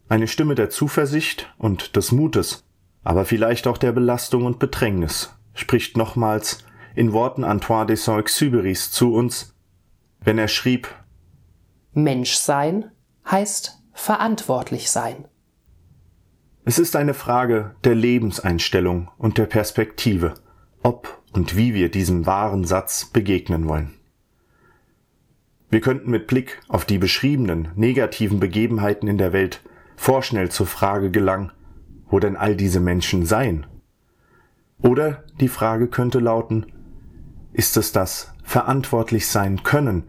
Eine 0.08 0.26
Stimme 0.26 0.56
der 0.56 0.70
Zuversicht 0.70 1.52
und 1.56 1.94
des 1.96 2.10
Mutes, 2.10 2.64
aber 3.02 3.24
vielleicht 3.24 3.66
auch 3.66 3.78
der 3.78 3.92
Belastung 3.92 4.44
und 4.44 4.58
Bedrängnis 4.58 5.34
spricht 5.54 5.96
nochmals 5.96 6.64
in 6.94 7.12
Worten 7.12 7.44
Antoine 7.44 7.86
de 7.86 7.96
Saint-Exupérys 7.96 8.90
zu 8.90 9.14
uns, 9.14 9.54
wenn 10.20 10.38
er 10.38 10.48
schrieb 10.48 10.88
Menschsein 11.92 12.90
heißt 13.28 13.82
verantwortlich 13.92 14.90
sein. 14.90 15.26
Es 16.64 16.78
ist 16.78 16.94
eine 16.94 17.14
Frage 17.14 17.74
der 17.84 17.94
Lebenseinstellung 17.94 19.10
und 19.18 19.38
der 19.38 19.46
Perspektive, 19.46 20.34
ob 20.82 21.20
und 21.32 21.56
wie 21.56 21.74
wir 21.74 21.90
diesem 21.90 22.26
wahren 22.26 22.64
Satz 22.64 23.06
begegnen 23.06 23.68
wollen. 23.68 23.94
Wir 25.70 25.80
könnten 25.80 26.10
mit 26.10 26.26
Blick 26.26 26.60
auf 26.68 26.84
die 26.84 26.98
beschriebenen 26.98 27.68
negativen 27.76 28.40
Begebenheiten 28.40 29.08
in 29.08 29.18
der 29.18 29.32
Welt 29.32 29.62
vorschnell 29.96 30.50
zur 30.50 30.66
Frage 30.66 31.10
gelangen, 31.10 31.52
wo 32.10 32.18
denn 32.18 32.36
all 32.36 32.56
diese 32.56 32.80
Menschen 32.80 33.24
seien? 33.24 33.66
Oder 34.82 35.24
die 35.40 35.48
Frage 35.48 35.88
könnte 35.88 36.18
lauten, 36.18 36.66
ist 37.52 37.76
es 37.76 37.92
das 37.92 38.34
verantwortlich 38.42 39.28
sein 39.28 39.62
können, 39.62 40.04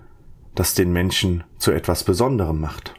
das 0.55 0.74
den 0.74 0.91
Menschen 0.91 1.43
zu 1.58 1.72
etwas 1.72 2.03
Besonderem 2.03 2.60
macht? 2.60 2.96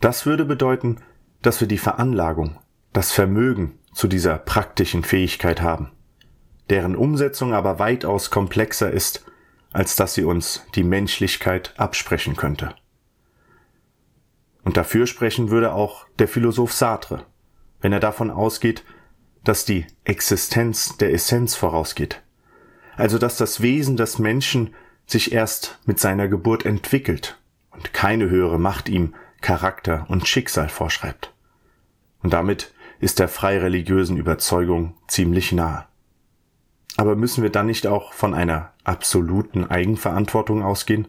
Das 0.00 0.26
würde 0.26 0.44
bedeuten, 0.44 0.98
dass 1.42 1.60
wir 1.60 1.68
die 1.68 1.78
Veranlagung, 1.78 2.58
das 2.92 3.12
Vermögen 3.12 3.78
zu 3.92 4.08
dieser 4.08 4.38
praktischen 4.38 5.04
Fähigkeit 5.04 5.60
haben, 5.60 5.90
deren 6.70 6.96
Umsetzung 6.96 7.52
aber 7.52 7.78
weitaus 7.78 8.30
komplexer 8.30 8.90
ist, 8.90 9.24
als 9.72 9.96
dass 9.96 10.14
sie 10.14 10.24
uns 10.24 10.66
die 10.74 10.84
Menschlichkeit 10.84 11.74
absprechen 11.76 12.36
könnte. 12.36 12.74
Und 14.64 14.76
dafür 14.76 15.06
sprechen 15.06 15.50
würde 15.50 15.72
auch 15.72 16.06
der 16.18 16.28
Philosoph 16.28 16.72
Sartre, 16.72 17.24
wenn 17.80 17.92
er 17.92 18.00
davon 18.00 18.30
ausgeht, 18.30 18.84
dass 19.44 19.64
die 19.64 19.86
Existenz 20.04 20.96
der 20.98 21.12
Essenz 21.12 21.54
vorausgeht, 21.54 22.22
also 22.96 23.18
dass 23.18 23.36
das 23.36 23.62
Wesen 23.62 23.96
des 23.96 24.18
Menschen 24.18 24.74
sich 25.06 25.32
erst 25.32 25.78
mit 25.86 25.98
seiner 25.98 26.28
Geburt 26.28 26.64
entwickelt 26.64 27.38
und 27.70 27.92
keine 27.92 28.28
höhere 28.28 28.58
Macht 28.58 28.88
ihm 28.88 29.14
Charakter 29.40 30.06
und 30.08 30.28
Schicksal 30.28 30.68
vorschreibt. 30.68 31.32
Und 32.22 32.32
damit 32.32 32.72
ist 33.00 33.18
der 33.18 33.28
frei 33.28 33.58
religiösen 33.58 34.18
Überzeugung 34.18 34.94
ziemlich 35.08 35.52
nahe. 35.52 35.86
Aber 36.96 37.16
müssen 37.16 37.42
wir 37.42 37.50
dann 37.50 37.66
nicht 37.66 37.86
auch 37.86 38.12
von 38.12 38.34
einer 38.34 38.72
absoluten 38.84 39.64
Eigenverantwortung 39.64 40.62
ausgehen, 40.62 41.08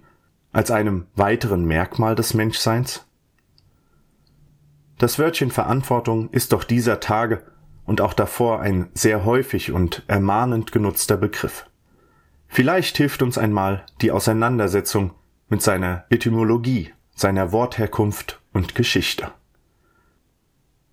als 0.54 0.72
einem 0.72 1.08
weiteren 1.16 1.66
Merkmal 1.66 2.16
des 2.16 2.34
Menschseins? 2.34 3.06
Das 5.02 5.18
Wörtchen 5.18 5.50
Verantwortung 5.50 6.30
ist 6.30 6.54
doch 6.54 6.64
dieser 6.64 7.00
Tage 7.00 7.44
und 7.86 8.02
auch 8.02 8.14
davor 8.14 8.62
ein 8.62 8.92
sehr 8.94 9.26
häufig 9.26 9.72
und 9.72 10.04
ermahnend 10.06 10.72
genutzter 10.72 11.18
Begriff. 11.18 11.66
Vielleicht 12.48 12.98
hilft 12.98 13.24
uns 13.24 13.40
einmal 13.40 13.84
die 14.02 14.12
Auseinandersetzung 14.12 15.16
mit 15.50 15.64
seiner 15.64 16.06
Etymologie, 16.12 16.94
seiner 17.16 17.52
Wortherkunft 17.52 18.44
und 18.54 18.76
Geschichte. 18.76 19.32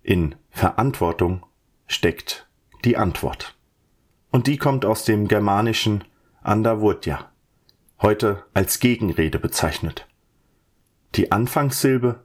In 0.01 0.33
Verantwortung 0.49 1.45
steckt 1.85 2.49
die 2.85 2.97
Antwort. 2.97 3.59
Und 4.31 4.47
die 4.47 4.57
kommt 4.57 4.85
aus 4.85 5.05
dem 5.05 5.27
germanischen 5.27 6.03
Andavurtja, 6.41 7.29
heute 8.01 8.43
als 8.55 8.79
Gegenrede 8.79 9.37
bezeichnet. 9.37 10.07
Die 11.13 11.31
Anfangssilbe 11.31 12.23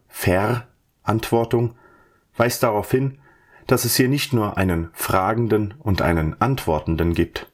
Verantwortung 1.05 1.77
weist 2.37 2.63
darauf 2.63 2.91
hin, 2.91 3.19
dass 3.67 3.85
es 3.85 3.97
hier 3.97 4.09
nicht 4.09 4.33
nur 4.33 4.57
einen 4.57 4.91
Fragenden 4.93 5.75
und 5.79 6.03
einen 6.03 6.41
Antwortenden 6.41 7.15
gibt, 7.15 7.47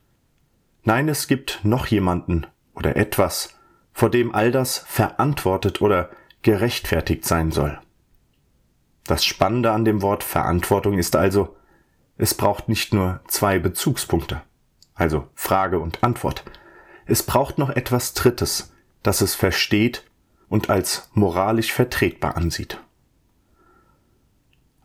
Nein, 0.83 1.09
es 1.09 1.29
gibt 1.29 1.61
noch 1.63 1.87
jemanden 1.87 2.47
oder 2.75 2.97
etwas, 2.97 3.59
vor 3.93 4.11
dem 4.11 4.35
all 4.35 4.51
das 4.51 4.79
verantwortet 4.79 5.83
oder 5.83 6.11
gerechtfertigt 6.43 7.25
sein 7.25 7.51
soll. 7.51 7.79
Das 9.05 9.25
Spannende 9.25 9.73
an 9.73 9.85
dem 9.85 10.01
Wort 10.03 10.25
Verantwortung 10.25 10.99
ist 10.99 11.17
also, 11.17 11.57
es 12.17 12.35
braucht 12.35 12.69
nicht 12.69 12.95
nur 12.95 13.21
zwei 13.29 13.59
Bezugspunkte, 13.59 14.43
also 14.95 15.29
Frage 15.35 15.81
und 15.81 16.03
Antwort. 16.03 16.45
Es 17.07 17.23
braucht 17.23 17.59
noch 17.59 17.71
etwas 17.71 18.15
Drittes, 18.15 18.73
das 19.03 19.21
es 19.21 19.35
versteht 19.35 20.05
und 20.49 20.71
als 20.71 21.11
moralisch 21.13 21.73
vertretbar 21.73 22.37
ansieht. 22.37 22.79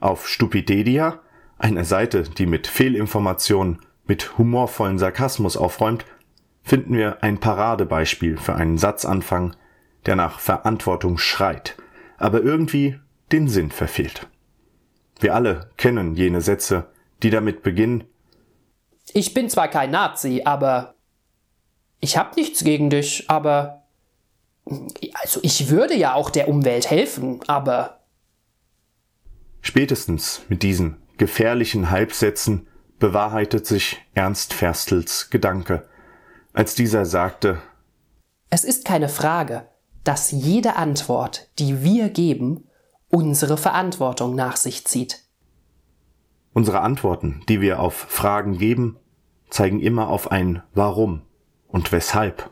Auf 0.06 0.28
Stupidedia, 0.28 1.20
einer 1.58 1.84
Seite, 1.84 2.22
die 2.30 2.46
mit 2.46 2.68
Fehlinformationen 2.68 3.80
mit 4.06 4.38
humorvollen 4.38 5.00
Sarkasmus 5.00 5.58
aufräumt, 5.58 6.06
finden 6.62 6.94
wir 6.94 7.24
ein 7.24 7.40
Paradebeispiel 7.40 8.38
für 8.38 8.54
einen 8.54 8.78
Satzanfang, 8.78 9.56
der 10.06 10.16
nach 10.16 10.38
Verantwortung 10.38 11.18
schreit, 11.18 11.76
aber 12.20 12.44
irgendwie 12.44 13.00
den 13.32 13.48
Sinn 13.48 13.72
verfehlt. 13.72 14.28
Wir 15.20 15.34
alle 15.34 15.72
kennen 15.76 16.14
jene 16.14 16.42
Sätze, 16.42 16.86
die 17.24 17.32
damit 17.32 17.64
beginnen 17.64 18.04
Ich 19.12 19.34
bin 19.34 19.50
zwar 19.50 19.70
kein 19.70 19.90
Nazi, 19.90 20.44
aber 20.46 20.94
ich 22.00 22.16
hab 22.16 22.38
nichts 22.38 22.64
gegen 22.64 22.92
dich, 22.92 23.28
aber 23.28 23.88
also 25.14 25.40
ich 25.42 25.72
würde 25.72 25.96
ja 25.96 26.14
auch 26.14 26.30
der 26.30 26.48
Umwelt 26.48 26.92
helfen, 26.92 27.40
aber 27.48 27.95
Spätestens 29.66 30.44
mit 30.48 30.62
diesen 30.62 30.98
gefährlichen 31.18 31.90
Halbsätzen 31.90 32.68
bewahrheitet 33.00 33.66
sich 33.66 34.00
Ernst 34.14 34.54
Ferstels 34.54 35.32
Gedanke, 35.32 35.90
als 36.54 36.76
dieser 36.76 37.08
sagte 37.08 37.60
Es 38.52 38.64
ist 38.64 38.86
keine 38.86 39.10
Frage, 39.10 39.68
dass 40.04 40.30
jede 40.30 40.76
Antwort, 40.76 41.50
die 41.58 41.82
wir 41.82 42.10
geben, 42.10 42.68
unsere 43.10 43.58
Verantwortung 43.58 44.36
nach 44.36 44.56
sich 44.56 44.86
zieht. 44.86 45.24
Unsere 46.54 46.82
Antworten, 46.82 47.42
die 47.50 47.60
wir 47.60 47.80
auf 47.80 47.96
Fragen 47.96 48.60
geben, 48.60 49.00
zeigen 49.50 49.80
immer 49.80 50.10
auf 50.10 50.32
ein 50.32 50.62
Warum 50.76 51.24
und 51.68 51.92
weshalb, 51.92 52.52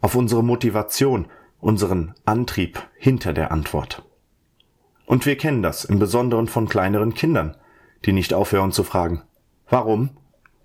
auf 0.00 0.16
unsere 0.16 0.42
Motivation, 0.42 1.28
unseren 1.60 2.16
Antrieb 2.24 2.82
hinter 2.96 3.32
der 3.32 3.52
Antwort. 3.52 4.07
Und 5.08 5.24
wir 5.24 5.38
kennen 5.38 5.62
das 5.62 5.86
im 5.86 5.98
Besonderen 5.98 6.48
von 6.48 6.68
kleineren 6.68 7.14
Kindern, 7.14 7.56
die 8.04 8.12
nicht 8.12 8.34
aufhören 8.34 8.72
zu 8.72 8.84
fragen, 8.84 9.22
warum, 9.70 10.10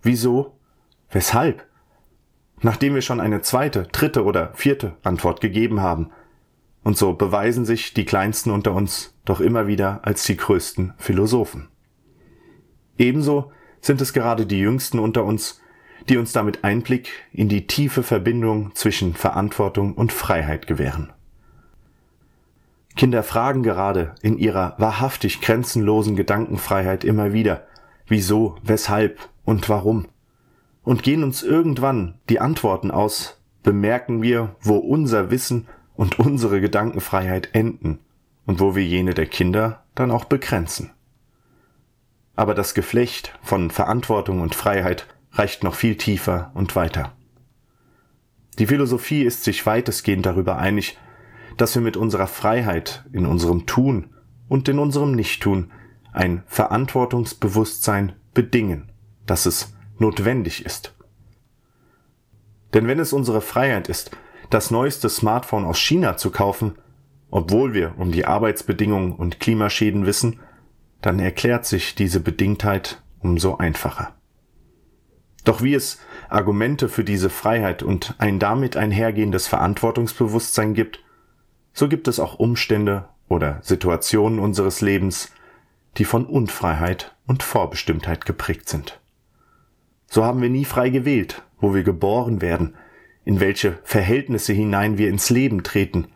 wieso, 0.02 0.60
weshalb. 1.10 1.66
Nachdem 2.62 2.94
wir 2.94 3.02
schon 3.02 3.22
eine 3.22 3.42
zweite, 3.42 3.84
dritte 3.84 4.26
oder 4.26 4.52
vierte 4.54 4.98
Antwort 5.02 5.40
gegeben 5.40 5.80
haben, 5.80 6.12
und 6.84 6.98
so 6.98 7.14
beweisen 7.14 7.64
sich 7.64 7.94
die 7.94 8.04
Kleinsten 8.04 8.52
unter 8.52 8.74
uns 8.74 9.18
doch 9.24 9.40
immer 9.40 9.66
wieder 9.66 10.02
als 10.04 10.26
die 10.26 10.36
größten 10.36 10.94
Philosophen. 10.98 11.70
Ebenso 12.98 13.54
sind 13.80 14.02
es 14.02 14.12
gerade 14.12 14.46
die 14.46 14.60
Jüngsten 14.60 15.00
unter 15.00 15.24
uns, 15.24 15.62
die 16.10 16.18
uns 16.18 16.34
damit 16.34 16.66
Einblick 16.66 17.10
in 17.32 17.48
die 17.48 17.66
tiefe 17.66 18.04
Verbindung 18.04 18.76
zwischen 18.76 19.14
Verantwortung 19.14 19.94
und 19.94 20.12
Freiheit 20.12 20.68
gewähren. 20.68 21.13
Kinder 22.96 23.24
fragen 23.24 23.64
gerade 23.64 24.14
in 24.22 24.38
ihrer 24.38 24.76
wahrhaftig 24.78 25.42
grenzenlosen 25.42 26.16
Gedankenfreiheit 26.16 27.04
immer 27.04 27.34
wieder, 27.34 27.66
wieso, 28.08 28.58
weshalb 28.64 29.30
und 29.46 29.68
warum. 29.70 30.08
Und 30.84 31.02
gehen 31.02 31.24
uns 31.24 31.44
irgendwann 31.44 32.20
die 32.30 32.40
Antworten 32.40 32.92
aus, 32.92 33.42
bemerken 33.64 34.22
wir, 34.22 34.56
wo 34.62 34.78
unser 34.78 35.32
Wissen 35.32 35.68
und 35.96 36.20
unsere 36.20 36.62
Gedankenfreiheit 36.62 37.50
enden 37.54 38.00
und 38.46 38.60
wo 38.60 38.76
wir 38.76 38.84
jene 38.84 39.14
der 39.14 39.26
Kinder 39.26 39.84
dann 39.96 40.12
auch 40.12 40.26
begrenzen. 40.26 40.92
Aber 42.36 42.54
das 42.54 42.74
Geflecht 42.74 43.38
von 43.42 43.72
Verantwortung 43.72 44.42
und 44.42 44.56
Freiheit 44.56 45.08
reicht 45.32 45.64
noch 45.64 45.76
viel 45.76 45.96
tiefer 45.96 46.52
und 46.54 46.76
weiter. 46.76 47.14
Die 48.60 48.68
Philosophie 48.68 49.24
ist 49.24 49.44
sich 49.44 49.66
weitestgehend 49.66 50.26
darüber 50.26 50.58
einig, 50.58 50.98
dass 51.58 51.76
wir 51.76 51.82
mit 51.82 51.98
unserer 51.98 52.28
Freiheit 52.28 53.06
in 53.12 53.26
unserem 53.26 53.66
Tun 53.66 54.14
und 54.48 54.68
in 54.70 54.80
unserem 54.80 55.14
Nichttun 55.14 55.72
ein 56.12 56.44
Verantwortungsbewusstsein 56.46 58.14
bedingen, 58.34 58.92
dass 59.26 59.46
es 59.46 59.76
notwendig 59.98 60.66
ist. 60.66 60.94
Denn 62.74 62.88
wenn 62.88 63.00
es 63.00 63.14
unsere 63.14 63.42
Freiheit 63.42 63.90
ist, 63.90 64.12
das 64.50 64.72
neueste 64.72 65.10
Smartphone 65.10 65.66
aus 65.66 65.80
China 65.80 66.18
zu 66.18 66.32
kaufen, 66.32 66.76
obwohl 67.30 67.74
wir 67.74 67.96
um 67.98 68.12
die 68.12 68.26
Arbeitsbedingungen 68.26 69.14
und 69.14 69.40
Klimaschäden 69.40 70.06
wissen, 70.06 70.40
dann 71.02 71.20
erklärt 71.20 71.66
sich 71.66 71.96
diese 71.96 72.20
Bedingtheit 72.20 73.02
umso 73.20 73.58
einfacher. 73.58 74.16
Doch 75.44 75.62
wie 75.62 75.74
es 75.74 76.00
Argumente 76.30 76.88
für 76.90 77.04
diese 77.04 77.30
Freiheit 77.30 77.84
und 77.84 78.16
ein 78.18 78.40
damit 78.40 78.78
einhergehendes 78.78 79.48
Verantwortungsbewusstsein 79.48 80.74
gibt, 80.74 81.03
so 81.74 81.90
gibt 81.90 82.08
es 82.08 82.20
auch 82.20 82.36
Umstände 82.36 83.10
oder 83.28 83.60
Situationen 83.62 84.40
unseres 84.40 84.82
Lebens, 84.82 85.32
die 85.98 86.06
von 86.06 86.26
Unfreiheit 86.26 87.16
und 87.26 87.44
Vorbestimmtheit 87.44 88.26
geprägt 88.26 88.70
sind. 88.70 89.00
So 90.08 90.24
haben 90.24 90.42
wir 90.42 90.50
nie 90.50 90.66
frei 90.66 90.90
gewählt, 90.90 91.42
wo 91.60 91.74
wir 91.74 91.84
geboren 91.84 92.42
werden, 92.42 92.76
in 93.26 93.40
welche 93.40 93.80
Verhältnisse 93.84 94.54
hinein 94.54 94.98
wir 94.98 95.10
ins 95.10 95.30
Leben 95.30 95.64
treten. 95.64 96.08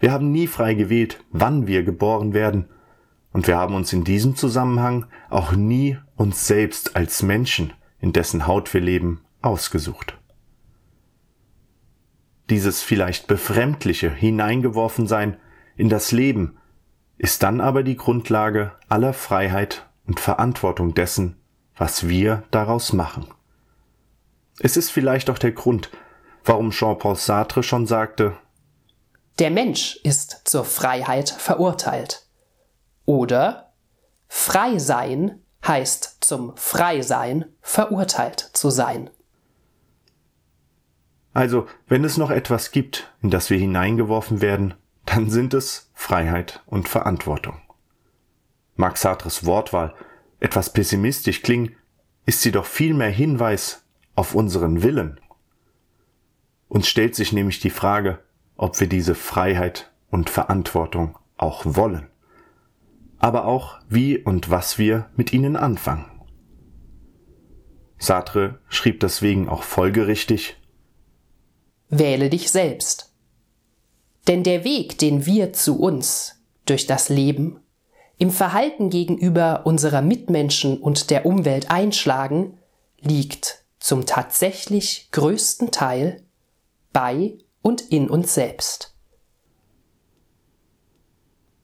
Wir 0.00 0.12
haben 0.12 0.32
nie 0.32 0.46
frei 0.46 0.74
gewählt, 0.74 1.22
wann 1.30 1.66
wir 1.66 1.82
geboren 1.82 2.34
werden, 2.34 2.66
und 3.32 3.46
wir 3.46 3.56
haben 3.56 3.76
uns 3.76 3.92
in 3.92 4.02
diesem 4.02 4.34
Zusammenhang 4.34 5.06
auch 5.28 5.52
nie 5.52 5.96
uns 6.16 6.48
selbst 6.48 6.96
als 6.96 7.22
Menschen, 7.22 7.72
in 8.00 8.12
dessen 8.12 8.48
Haut 8.48 8.74
wir 8.74 8.80
leben, 8.80 9.20
ausgesucht 9.40 10.19
dieses 12.50 12.82
vielleicht 12.82 13.26
befremdliche 13.26 14.10
Hineingeworfensein 14.10 15.36
in 15.76 15.88
das 15.88 16.12
Leben, 16.12 16.58
ist 17.16 17.42
dann 17.42 17.60
aber 17.60 17.82
die 17.82 17.96
Grundlage 17.96 18.72
aller 18.88 19.12
Freiheit 19.12 19.86
und 20.06 20.20
Verantwortung 20.20 20.94
dessen, 20.94 21.36
was 21.76 22.08
wir 22.08 22.42
daraus 22.50 22.92
machen. 22.92 23.28
Es 24.58 24.76
ist 24.76 24.90
vielleicht 24.90 25.30
auch 25.30 25.38
der 25.38 25.52
Grund, 25.52 25.90
warum 26.44 26.70
Jean-Paul 26.70 27.16
Sartre 27.16 27.62
schon 27.62 27.86
sagte, 27.86 28.36
Der 29.38 29.50
Mensch 29.50 29.98
ist 30.02 30.42
zur 30.44 30.64
Freiheit 30.64 31.30
verurteilt. 31.30 32.26
Oder 33.06 33.72
Frei 34.28 34.78
sein 34.78 35.40
heißt 35.66 36.18
zum 36.20 36.56
Freisein 36.56 37.46
verurteilt 37.60 38.40
zu 38.52 38.70
sein. 38.70 39.10
Also, 41.32 41.66
wenn 41.86 42.04
es 42.04 42.16
noch 42.16 42.30
etwas 42.30 42.72
gibt, 42.72 43.12
in 43.22 43.30
das 43.30 43.50
wir 43.50 43.58
hineingeworfen 43.58 44.40
werden, 44.40 44.74
dann 45.06 45.30
sind 45.30 45.54
es 45.54 45.90
Freiheit 45.94 46.62
und 46.66 46.88
Verantwortung. 46.88 47.60
Mag 48.76 48.96
Sartres 48.96 49.44
Wortwahl 49.44 49.94
etwas 50.40 50.72
pessimistisch 50.72 51.42
klingen, 51.42 51.76
ist 52.26 52.42
sie 52.42 52.52
doch 52.52 52.66
vielmehr 52.66 53.10
Hinweis 53.10 53.84
auf 54.14 54.34
unseren 54.34 54.82
Willen. 54.82 55.20
Uns 56.68 56.88
stellt 56.88 57.14
sich 57.14 57.32
nämlich 57.32 57.60
die 57.60 57.70
Frage, 57.70 58.20
ob 58.56 58.78
wir 58.80 58.88
diese 58.88 59.14
Freiheit 59.14 59.90
und 60.10 60.30
Verantwortung 60.30 61.18
auch 61.36 61.62
wollen. 61.64 62.06
Aber 63.18 63.44
auch, 63.44 63.78
wie 63.88 64.18
und 64.18 64.50
was 64.50 64.78
wir 64.78 65.10
mit 65.16 65.32
ihnen 65.32 65.56
anfangen. 65.56 66.06
Sartre 67.98 68.60
schrieb 68.68 69.00
deswegen 69.00 69.48
auch 69.48 69.62
folgerichtig, 69.62 70.59
Wähle 71.90 72.30
dich 72.30 72.50
selbst. 72.50 73.12
Denn 74.26 74.42
der 74.42 74.64
Weg, 74.64 74.98
den 74.98 75.26
wir 75.26 75.52
zu 75.52 75.78
uns 75.78 76.36
durch 76.64 76.86
das 76.86 77.08
Leben 77.08 77.60
im 78.16 78.30
Verhalten 78.30 78.90
gegenüber 78.90 79.62
unserer 79.64 80.02
Mitmenschen 80.02 80.78
und 80.78 81.10
der 81.10 81.26
Umwelt 81.26 81.70
einschlagen, 81.70 82.58
liegt 83.00 83.64
zum 83.78 84.06
tatsächlich 84.06 85.08
größten 85.10 85.70
Teil 85.70 86.22
bei 86.92 87.38
und 87.62 87.80
in 87.80 88.08
uns 88.08 88.34
selbst. 88.34 88.94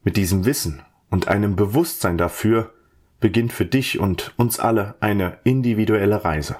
Mit 0.03 0.17
diesem 0.17 0.45
Wissen 0.45 0.81
und 1.09 1.27
einem 1.27 1.55
Bewusstsein 1.55 2.17
dafür 2.17 2.73
beginnt 3.19 3.53
für 3.53 3.65
dich 3.65 3.99
und 3.99 4.33
uns 4.37 4.59
alle 4.59 4.95
eine 4.99 5.39
individuelle 5.43 6.23
Reise. 6.23 6.57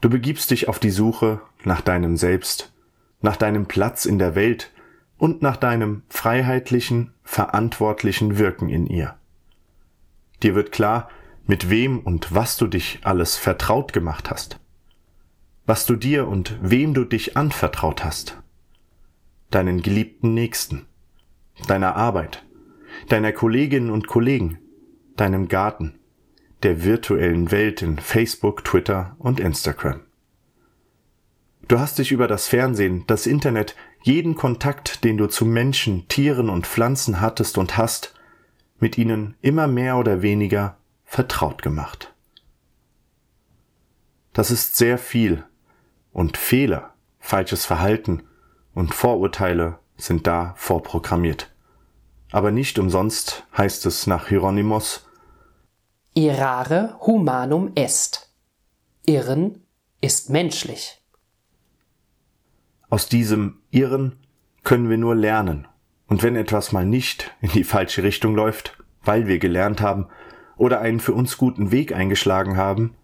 Du 0.00 0.08
begibst 0.08 0.50
dich 0.50 0.68
auf 0.68 0.78
die 0.78 0.90
Suche 0.90 1.42
nach 1.64 1.82
deinem 1.82 2.16
Selbst, 2.16 2.72
nach 3.20 3.36
deinem 3.36 3.66
Platz 3.66 4.06
in 4.06 4.18
der 4.18 4.34
Welt 4.34 4.72
und 5.18 5.42
nach 5.42 5.58
deinem 5.58 6.02
freiheitlichen, 6.08 7.12
verantwortlichen 7.22 8.38
Wirken 8.38 8.70
in 8.70 8.86
ihr. 8.86 9.16
Dir 10.42 10.54
wird 10.54 10.72
klar, 10.72 11.10
mit 11.46 11.68
wem 11.68 12.00
und 12.00 12.34
was 12.34 12.56
du 12.56 12.66
dich 12.66 13.00
alles 13.02 13.36
vertraut 13.36 13.92
gemacht 13.92 14.30
hast, 14.30 14.58
was 15.66 15.84
du 15.84 15.96
dir 15.96 16.26
und 16.28 16.56
wem 16.62 16.94
du 16.94 17.04
dich 17.04 17.36
anvertraut 17.36 18.02
hast, 18.02 18.38
deinen 19.50 19.82
geliebten 19.82 20.32
Nächsten, 20.32 20.86
deiner 21.66 21.96
Arbeit, 21.96 22.42
deiner 23.08 23.32
Kolleginnen 23.32 23.90
und 23.90 24.06
Kollegen, 24.06 24.58
deinem 25.16 25.48
Garten, 25.48 25.99
der 26.62 26.84
virtuellen 26.84 27.50
Welt 27.50 27.82
in 27.82 27.98
Facebook, 27.98 28.64
Twitter 28.64 29.16
und 29.18 29.40
Instagram. 29.40 30.00
Du 31.68 31.78
hast 31.78 31.98
dich 31.98 32.10
über 32.10 32.26
das 32.26 32.48
Fernsehen, 32.48 33.04
das 33.06 33.26
Internet, 33.26 33.76
jeden 34.02 34.34
Kontakt, 34.34 35.04
den 35.04 35.16
du 35.16 35.26
zu 35.26 35.44
Menschen, 35.44 36.08
Tieren 36.08 36.50
und 36.50 36.66
Pflanzen 36.66 37.20
hattest 37.20 37.58
und 37.58 37.76
hast, 37.76 38.14
mit 38.78 38.98
ihnen 38.98 39.36
immer 39.40 39.66
mehr 39.66 39.96
oder 39.96 40.22
weniger 40.22 40.78
vertraut 41.04 41.62
gemacht. 41.62 42.12
Das 44.32 44.50
ist 44.50 44.76
sehr 44.76 44.98
viel 44.98 45.44
und 46.12 46.36
Fehler, 46.36 46.94
falsches 47.18 47.66
Verhalten 47.66 48.22
und 48.74 48.94
Vorurteile 48.94 49.78
sind 49.96 50.26
da 50.26 50.54
vorprogrammiert. 50.56 51.52
Aber 52.32 52.50
nicht 52.50 52.78
umsonst 52.78 53.44
heißt 53.56 53.86
es 53.86 54.06
nach 54.06 54.28
Hieronymus 54.28 55.06
Irare 56.14 56.96
humanum 57.06 57.70
est. 57.76 58.34
Irren 59.06 59.62
ist 60.00 60.28
menschlich. 60.28 61.00
Aus 62.88 63.08
diesem 63.08 63.60
Irren 63.70 64.18
können 64.64 64.90
wir 64.90 64.98
nur 64.98 65.14
lernen. 65.14 65.68
Und 66.08 66.24
wenn 66.24 66.34
etwas 66.34 66.72
mal 66.72 66.84
nicht 66.84 67.30
in 67.40 67.50
die 67.50 67.62
falsche 67.62 68.02
Richtung 68.02 68.34
läuft, 68.34 68.76
weil 69.04 69.28
wir 69.28 69.38
gelernt 69.38 69.80
haben 69.80 70.08
oder 70.56 70.80
einen 70.80 70.98
für 70.98 71.14
uns 71.14 71.38
guten 71.38 71.70
Weg 71.70 71.94
eingeschlagen 71.94 72.56
haben, 72.56 72.96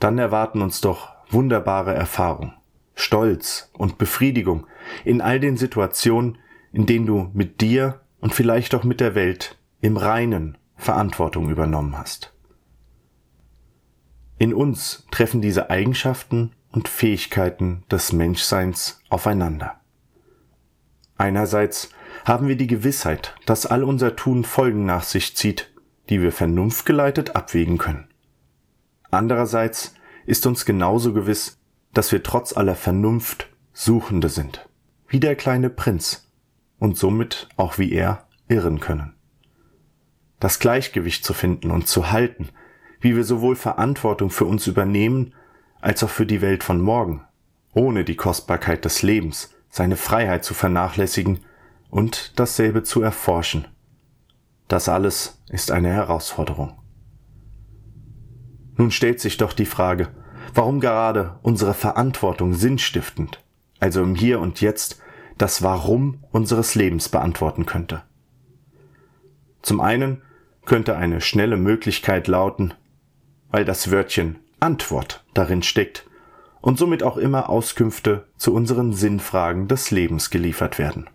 dann 0.00 0.18
erwarten 0.18 0.60
uns 0.60 0.80
doch 0.80 1.10
wunderbare 1.30 1.94
Erfahrungen, 1.94 2.54
Stolz 2.96 3.70
und 3.72 3.98
Befriedigung 3.98 4.66
in 5.04 5.20
all 5.20 5.38
den 5.38 5.56
Situationen, 5.56 6.38
in 6.72 6.86
denen 6.86 7.06
du 7.06 7.30
mit 7.34 7.60
dir 7.60 8.00
und 8.20 8.34
vielleicht 8.34 8.74
auch 8.74 8.82
mit 8.82 8.98
der 8.98 9.14
Welt 9.14 9.56
im 9.80 9.96
Reinen 9.96 10.58
Verantwortung 10.74 11.50
übernommen 11.50 11.96
hast. 11.96 12.32
In 14.38 14.54
uns 14.54 15.04
treffen 15.10 15.40
diese 15.40 15.70
Eigenschaften 15.70 16.52
und 16.70 16.88
Fähigkeiten 16.88 17.84
des 17.90 18.12
Menschseins 18.12 19.00
aufeinander. 19.08 19.80
Einerseits 21.16 21.90
haben 22.24 22.46
wir 22.46 22.56
die 22.56 22.68
Gewissheit, 22.68 23.34
dass 23.46 23.66
all 23.66 23.82
unser 23.82 24.14
Tun 24.14 24.44
Folgen 24.44 24.86
nach 24.86 25.02
sich 25.02 25.36
zieht, 25.36 25.72
die 26.08 26.22
wir 26.22 26.30
vernunftgeleitet 26.30 27.34
abwägen 27.34 27.78
können. 27.78 28.08
Andererseits 29.10 29.94
ist 30.26 30.46
uns 30.46 30.64
genauso 30.64 31.12
gewiss, 31.12 31.58
dass 31.92 32.12
wir 32.12 32.22
trotz 32.22 32.56
aller 32.56 32.76
Vernunft 32.76 33.48
Suchende 33.72 34.28
sind, 34.28 34.68
wie 35.08 35.20
der 35.20 35.36
kleine 35.36 35.70
Prinz, 35.70 36.30
und 36.78 36.96
somit 36.96 37.48
auch 37.56 37.78
wie 37.78 37.92
er 37.92 38.28
irren 38.48 38.78
können. 38.78 39.14
Das 40.38 40.58
Gleichgewicht 40.60 41.24
zu 41.24 41.34
finden 41.34 41.70
und 41.70 41.88
zu 41.88 42.12
halten, 42.12 42.50
wie 43.00 43.16
wir 43.16 43.24
sowohl 43.24 43.56
Verantwortung 43.56 44.30
für 44.30 44.44
uns 44.44 44.66
übernehmen, 44.66 45.34
als 45.80 46.02
auch 46.02 46.10
für 46.10 46.26
die 46.26 46.40
Welt 46.40 46.64
von 46.64 46.80
morgen, 46.80 47.22
ohne 47.72 48.04
die 48.04 48.16
Kostbarkeit 48.16 48.84
des 48.84 49.02
Lebens, 49.02 49.54
seine 49.68 49.96
Freiheit 49.96 50.44
zu 50.44 50.54
vernachlässigen 50.54 51.40
und 51.90 52.38
dasselbe 52.38 52.82
zu 52.82 53.02
erforschen. 53.02 53.68
Das 54.66 54.88
alles 54.88 55.42
ist 55.48 55.70
eine 55.70 55.88
Herausforderung. 55.88 56.78
Nun 58.76 58.90
stellt 58.90 59.20
sich 59.20 59.36
doch 59.36 59.52
die 59.52 59.66
Frage, 59.66 60.08
warum 60.54 60.80
gerade 60.80 61.38
unsere 61.42 61.74
Verantwortung 61.74 62.54
sinnstiftend, 62.54 63.42
also 63.80 64.02
im 64.02 64.14
Hier 64.14 64.40
und 64.40 64.60
Jetzt, 64.60 65.00
das 65.36 65.62
Warum 65.62 66.24
unseres 66.32 66.74
Lebens 66.74 67.08
beantworten 67.08 67.64
könnte. 67.64 68.02
Zum 69.62 69.80
einen 69.80 70.22
könnte 70.64 70.96
eine 70.96 71.20
schnelle 71.20 71.56
Möglichkeit 71.56 72.28
lauten, 72.28 72.74
weil 73.50 73.64
das 73.64 73.90
Wörtchen 73.90 74.38
Antwort 74.60 75.24
darin 75.34 75.62
steckt 75.62 76.06
und 76.60 76.78
somit 76.78 77.02
auch 77.02 77.16
immer 77.16 77.48
Auskünfte 77.48 78.26
zu 78.36 78.52
unseren 78.52 78.92
Sinnfragen 78.92 79.68
des 79.68 79.90
Lebens 79.90 80.30
geliefert 80.30 80.78
werden. 80.78 81.08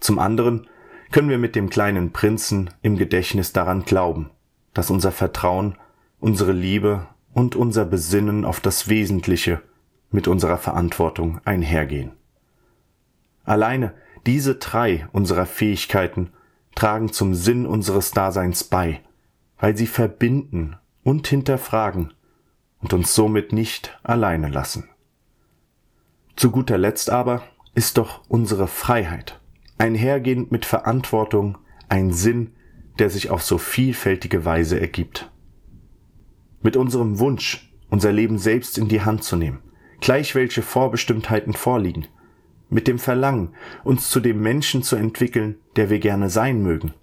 Zum 0.00 0.18
anderen 0.18 0.66
können 1.10 1.28
wir 1.28 1.38
mit 1.38 1.54
dem 1.56 1.70
kleinen 1.70 2.12
Prinzen 2.12 2.70
im 2.82 2.96
Gedächtnis 2.96 3.52
daran 3.52 3.84
glauben, 3.84 4.30
dass 4.72 4.90
unser 4.90 5.12
Vertrauen, 5.12 5.76
unsere 6.20 6.52
Liebe 6.52 7.06
und 7.34 7.56
unser 7.56 7.84
Besinnen 7.84 8.44
auf 8.44 8.60
das 8.60 8.88
Wesentliche 8.88 9.60
mit 10.10 10.28
unserer 10.28 10.58
Verantwortung 10.58 11.40
einhergehen. 11.44 12.12
Alleine 13.44 13.94
diese 14.26 14.56
drei 14.56 15.08
unserer 15.12 15.46
Fähigkeiten 15.46 16.30
tragen 16.74 17.12
zum 17.12 17.34
Sinn 17.34 17.66
unseres 17.66 18.10
Daseins 18.10 18.64
bei, 18.64 19.00
weil 19.58 19.76
sie 19.76 19.86
verbinden 19.86 20.76
und 21.02 21.26
hinterfragen 21.26 22.12
und 22.80 22.92
uns 22.92 23.14
somit 23.14 23.52
nicht 23.52 23.98
alleine 24.02 24.48
lassen. 24.48 24.88
Zu 26.36 26.50
guter 26.50 26.78
Letzt 26.78 27.10
aber 27.10 27.42
ist 27.74 27.98
doch 27.98 28.22
unsere 28.28 28.66
Freiheit, 28.66 29.40
einhergehend 29.78 30.50
mit 30.50 30.64
Verantwortung, 30.64 31.58
ein 31.88 32.12
Sinn, 32.12 32.52
der 32.98 33.10
sich 33.10 33.30
auf 33.30 33.42
so 33.42 33.58
vielfältige 33.58 34.44
Weise 34.44 34.80
ergibt. 34.80 35.30
Mit 36.62 36.76
unserem 36.76 37.18
Wunsch, 37.18 37.72
unser 37.88 38.12
Leben 38.12 38.38
selbst 38.38 38.78
in 38.78 38.88
die 38.88 39.02
Hand 39.02 39.24
zu 39.24 39.36
nehmen, 39.36 39.60
gleich 40.00 40.34
welche 40.34 40.62
Vorbestimmtheiten 40.62 41.52
vorliegen, 41.52 42.06
mit 42.68 42.86
dem 42.86 42.98
Verlangen, 42.98 43.54
uns 43.84 44.10
zu 44.10 44.20
dem 44.20 44.40
Menschen 44.40 44.82
zu 44.82 44.96
entwickeln, 44.96 45.56
der 45.76 45.90
wir 45.90 45.98
gerne 45.98 46.30
sein 46.30 46.62
mögen, 46.62 46.94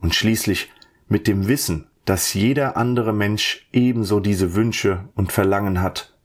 und 0.00 0.14
schließlich 0.14 0.70
mit 1.08 1.26
dem 1.26 1.48
Wissen, 1.48 1.88
dass 2.08 2.32
jeder 2.32 2.78
andere 2.78 3.12
Mensch 3.12 3.68
ebenso 3.70 4.18
diese 4.18 4.54
Wünsche 4.54 5.10
und 5.14 5.30
Verlangen 5.30 5.82
hat, 5.82 6.16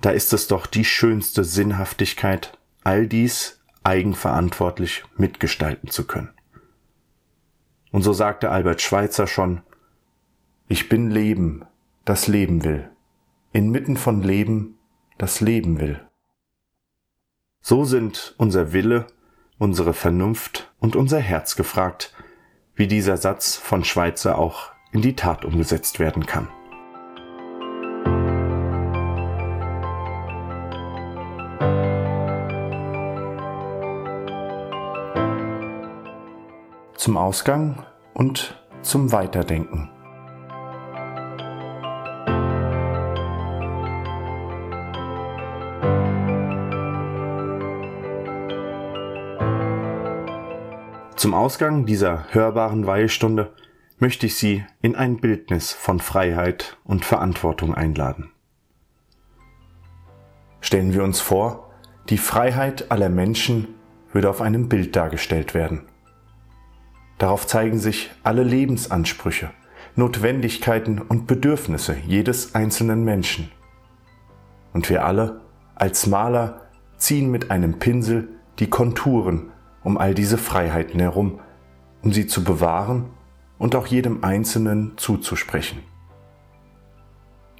da 0.00 0.10
ist 0.10 0.32
es 0.32 0.46
doch 0.46 0.66
die 0.66 0.84
schönste 0.84 1.42
Sinnhaftigkeit, 1.42 2.56
all 2.84 3.08
dies 3.08 3.60
eigenverantwortlich 3.82 5.02
mitgestalten 5.16 5.90
zu 5.90 6.06
können. 6.06 6.30
Und 7.90 8.02
so 8.02 8.12
sagte 8.12 8.50
Albert 8.50 8.82
Schweitzer 8.82 9.26
schon, 9.26 9.62
ich 10.68 10.88
bin 10.88 11.10
Leben, 11.10 11.64
das 12.04 12.28
Leben 12.28 12.62
will, 12.62 12.88
inmitten 13.50 13.96
von 13.96 14.22
Leben, 14.22 14.78
das 15.18 15.40
Leben 15.40 15.80
will. 15.80 16.00
So 17.60 17.84
sind 17.84 18.36
unser 18.38 18.72
Wille, 18.72 19.08
unsere 19.58 19.92
Vernunft 19.92 20.72
und 20.78 20.94
unser 20.94 21.18
Herz 21.18 21.56
gefragt, 21.56 22.14
wie 22.76 22.86
dieser 22.86 23.16
Satz 23.16 23.56
von 23.56 23.82
Schweitzer 23.82 24.38
auch 24.38 24.70
in 24.92 25.02
die 25.02 25.14
Tat 25.14 25.44
umgesetzt 25.44 25.98
werden 26.00 26.26
kann. 26.26 26.48
Zum 36.96 37.16
Ausgang 37.16 37.86
und 38.14 38.62
zum 38.82 39.10
Weiterdenken. 39.10 39.90
Zum 51.16 51.34
Ausgang 51.34 51.86
dieser 51.86 52.24
hörbaren 52.32 52.86
Weihestunde 52.86 53.50
möchte 54.00 54.26
ich 54.26 54.34
Sie 54.34 54.64
in 54.82 54.96
ein 54.96 55.18
Bildnis 55.18 55.72
von 55.72 56.00
Freiheit 56.00 56.78
und 56.84 57.04
Verantwortung 57.04 57.74
einladen. 57.74 58.30
Stellen 60.60 60.92
wir 60.92 61.04
uns 61.04 61.20
vor, 61.20 61.70
die 62.08 62.18
Freiheit 62.18 62.90
aller 62.90 63.08
Menschen 63.08 63.68
würde 64.12 64.28
auf 64.28 64.40
einem 64.40 64.68
Bild 64.68 64.96
dargestellt 64.96 65.54
werden. 65.54 65.82
Darauf 67.18 67.46
zeigen 67.46 67.78
sich 67.78 68.10
alle 68.22 68.42
Lebensansprüche, 68.42 69.50
Notwendigkeiten 69.94 70.98
und 71.00 71.26
Bedürfnisse 71.26 71.96
jedes 72.06 72.54
einzelnen 72.54 73.04
Menschen. 73.04 73.50
Und 74.72 74.88
wir 74.88 75.04
alle 75.04 75.42
als 75.74 76.06
Maler 76.06 76.62
ziehen 76.96 77.30
mit 77.30 77.50
einem 77.50 77.78
Pinsel 77.78 78.28
die 78.58 78.68
Konturen 78.68 79.52
um 79.82 79.98
all 79.98 80.14
diese 80.14 80.38
Freiheiten 80.38 81.00
herum, 81.00 81.40
um 82.02 82.12
sie 82.12 82.26
zu 82.26 82.44
bewahren 82.44 83.10
und 83.60 83.76
auch 83.76 83.86
jedem 83.86 84.24
Einzelnen 84.24 84.94
zuzusprechen. 84.96 85.82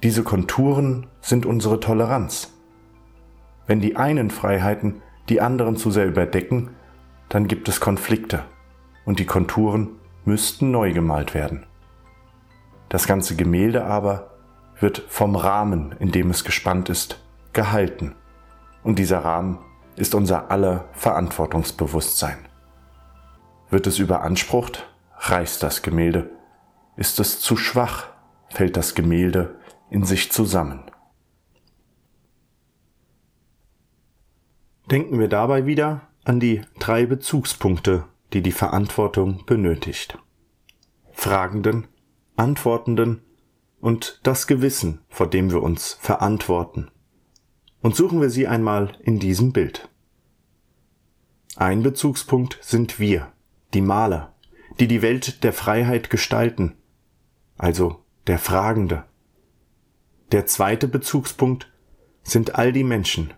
Diese 0.03 0.23
Konturen 0.23 1.05
sind 1.21 1.45
unsere 1.45 1.79
Toleranz. 1.79 2.51
Wenn 3.67 3.79
die 3.79 3.95
einen 3.95 4.31
Freiheiten 4.31 5.03
die 5.29 5.41
anderen 5.41 5.77
zu 5.77 5.91
sehr 5.91 6.07
überdecken, 6.07 6.71
dann 7.29 7.47
gibt 7.47 7.69
es 7.69 7.79
Konflikte 7.79 8.43
und 9.05 9.19
die 9.19 9.27
Konturen 9.27 9.89
müssten 10.25 10.71
neu 10.71 10.91
gemalt 10.91 11.35
werden. 11.35 11.67
Das 12.89 13.05
ganze 13.05 13.35
Gemälde 13.35 13.85
aber 13.85 14.31
wird 14.79 15.05
vom 15.07 15.35
Rahmen, 15.35 15.95
in 15.99 16.11
dem 16.11 16.31
es 16.31 16.43
gespannt 16.43 16.89
ist, 16.89 17.23
gehalten. 17.53 18.15
Und 18.83 18.97
dieser 18.97 19.19
Rahmen 19.19 19.59
ist 19.95 20.15
unser 20.15 20.49
aller 20.49 20.85
Verantwortungsbewusstsein. 20.93 22.39
Wird 23.69 23.85
es 23.85 23.99
überansprucht, 23.99 24.90
reißt 25.21 25.61
das 25.63 25.81
Gemälde. 25.81 26.31
Ist 26.97 27.19
es 27.19 27.39
zu 27.39 27.55
schwach, 27.55 28.09
fällt 28.49 28.75
das 28.75 28.95
Gemälde 28.95 29.59
in 29.89 30.03
sich 30.03 30.31
zusammen. 30.31 30.89
Denken 34.89 35.19
wir 35.19 35.29
dabei 35.29 35.65
wieder 35.65 36.01
an 36.25 36.39
die 36.39 36.61
drei 36.79 37.05
Bezugspunkte, 37.05 38.05
die 38.33 38.41
die 38.41 38.51
Verantwortung 38.51 39.45
benötigt. 39.45 40.17
Fragenden, 41.11 41.87
Antwortenden 42.35 43.21
und 43.79 44.19
das 44.23 44.47
Gewissen, 44.47 45.01
vor 45.09 45.27
dem 45.27 45.51
wir 45.51 45.61
uns 45.61 45.93
verantworten. 45.93 46.89
Und 47.81 47.95
suchen 47.95 48.21
wir 48.21 48.29
sie 48.29 48.47
einmal 48.47 48.97
in 49.01 49.19
diesem 49.19 49.53
Bild. 49.53 49.89
Ein 51.55 51.83
Bezugspunkt 51.83 52.57
sind 52.61 52.99
wir, 52.99 53.31
die 53.73 53.81
Maler, 53.81 54.30
die 54.81 54.87
die 54.87 55.03
Welt 55.03 55.43
der 55.43 55.53
Freiheit 55.53 56.09
gestalten, 56.09 56.73
also 57.55 58.03
der 58.25 58.39
Fragende. 58.39 59.03
Der 60.31 60.47
zweite 60.47 60.87
Bezugspunkt 60.87 61.71
sind 62.23 62.55
all 62.55 62.73
die 62.73 62.83
Menschen, 62.83 63.31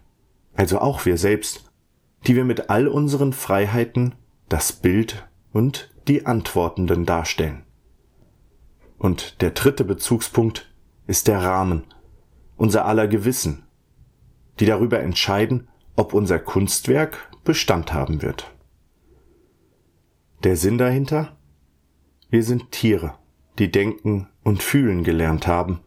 also 0.54 0.80
auch 0.80 1.06
wir 1.06 1.18
selbst, 1.18 1.70
die 2.28 2.38
wir 2.38 2.46
mit 2.46 2.70
all 2.70 2.88
unseren 2.88 3.34
Freiheiten 3.34 4.16
das 4.48 4.72
Bild 4.72 5.28
und 5.52 5.94
die 6.08 6.26
Antwortenden 6.26 7.06
darstellen. 7.06 7.64
Und 8.98 9.42
der 9.42 9.52
dritte 9.52 9.84
Bezugspunkt 9.84 10.74
ist 11.08 11.28
der 11.28 11.44
Rahmen, 11.44 11.84
unser 12.56 12.86
aller 12.86 13.10
Gewissen, 13.10 13.64
die 14.62 14.66
darüber 14.66 15.02
entscheiden, 15.02 15.68
ob 15.98 16.14
unser 16.14 16.40
Kunstwerk 16.40 17.30
Bestand 17.44 17.92
haben 17.92 18.22
wird. 18.22 18.50
Der 20.44 20.58
Sinn 20.58 20.78
dahinter? 20.78 21.38
Wir 22.30 22.44
sind 22.44 22.72
Tiere, 22.72 23.16
die 23.60 23.72
denken 23.72 24.28
und 24.44 24.62
fühlen 24.62 25.06
gelernt 25.06 25.48
haben 25.48 25.80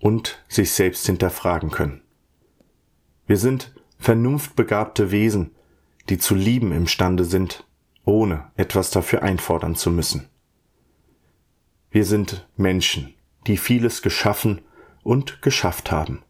und 0.00 0.44
sich 0.48 0.72
selbst 0.72 1.06
hinterfragen 1.06 1.70
können. 1.70 2.02
Wir 3.28 3.36
sind 3.36 3.72
vernunftbegabte 3.98 5.12
Wesen, 5.12 5.52
die 6.08 6.18
zu 6.18 6.34
lieben 6.34 6.72
imstande 6.72 7.24
sind, 7.24 7.68
ohne 8.04 8.50
etwas 8.56 8.90
dafür 8.90 9.22
einfordern 9.22 9.76
zu 9.76 9.92
müssen. 9.92 10.28
Wir 11.92 12.04
sind 12.04 12.48
Menschen, 12.56 13.14
die 13.46 13.56
vieles 13.56 14.02
geschaffen 14.02 14.60
und 15.04 15.40
geschafft 15.40 15.92
haben. 15.92 16.22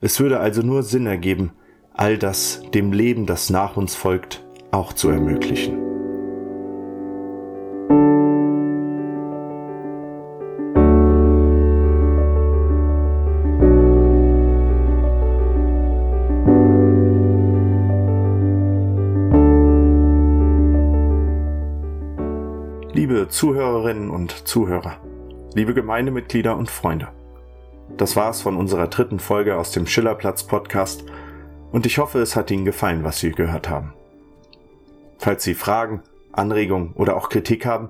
Es 0.00 0.18
würde 0.18 0.40
also 0.40 0.62
nur 0.62 0.82
Sinn 0.82 1.06
ergeben, 1.06 1.52
all 1.92 2.16
das 2.16 2.62
dem 2.72 2.92
Leben, 2.92 3.26
das 3.26 3.50
nach 3.50 3.76
uns 3.76 3.94
folgt, 3.94 4.42
auch 4.70 4.94
zu 4.94 5.10
ermöglichen. 5.10 5.83
Zuhörerinnen 23.34 24.10
und 24.10 24.46
Zuhörer, 24.46 24.98
liebe 25.54 25.74
Gemeindemitglieder 25.74 26.56
und 26.56 26.70
Freunde, 26.70 27.08
das 27.96 28.14
war's 28.14 28.40
von 28.40 28.56
unserer 28.56 28.86
dritten 28.86 29.18
Folge 29.18 29.56
aus 29.56 29.72
dem 29.72 29.88
Schillerplatz 29.88 30.44
Podcast 30.44 31.04
und 31.72 31.84
ich 31.84 31.98
hoffe, 31.98 32.20
es 32.20 32.36
hat 32.36 32.52
Ihnen 32.52 32.64
gefallen, 32.64 33.02
was 33.02 33.18
Sie 33.18 33.32
gehört 33.32 33.68
haben. 33.68 33.92
Falls 35.18 35.42
Sie 35.42 35.54
Fragen, 35.54 36.00
Anregungen 36.30 36.92
oder 36.92 37.16
auch 37.16 37.28
Kritik 37.28 37.66
haben, 37.66 37.88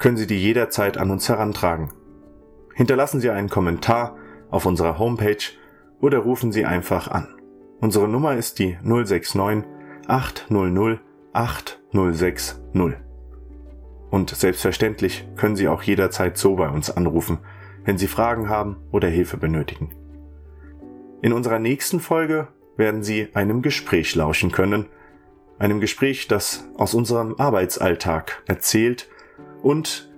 können 0.00 0.16
Sie 0.16 0.26
die 0.26 0.42
jederzeit 0.42 0.98
an 0.98 1.12
uns 1.12 1.28
herantragen. 1.28 1.92
Hinterlassen 2.74 3.20
Sie 3.20 3.30
einen 3.30 3.50
Kommentar 3.50 4.16
auf 4.50 4.66
unserer 4.66 4.98
Homepage 4.98 5.44
oder 6.00 6.18
rufen 6.18 6.50
Sie 6.50 6.64
einfach 6.64 7.06
an. 7.06 7.28
Unsere 7.80 8.08
Nummer 8.08 8.34
ist 8.34 8.58
die 8.58 8.76
069 8.82 9.62
800 10.08 10.98
8060. 11.32 13.11
Und 14.12 14.28
selbstverständlich 14.28 15.26
können 15.36 15.56
Sie 15.56 15.68
auch 15.68 15.82
jederzeit 15.82 16.36
so 16.36 16.56
bei 16.56 16.68
uns 16.68 16.90
anrufen, 16.90 17.38
wenn 17.86 17.96
Sie 17.96 18.06
Fragen 18.06 18.50
haben 18.50 18.76
oder 18.90 19.08
Hilfe 19.08 19.38
benötigen. 19.38 19.94
In 21.22 21.32
unserer 21.32 21.58
nächsten 21.58 21.98
Folge 21.98 22.48
werden 22.76 23.02
Sie 23.02 23.28
einem 23.32 23.62
Gespräch 23.62 24.14
lauschen 24.14 24.52
können, 24.52 24.84
einem 25.58 25.80
Gespräch, 25.80 26.28
das 26.28 26.68
aus 26.76 26.92
unserem 26.92 27.36
Arbeitsalltag 27.38 28.42
erzählt 28.46 29.08
und 29.62 30.12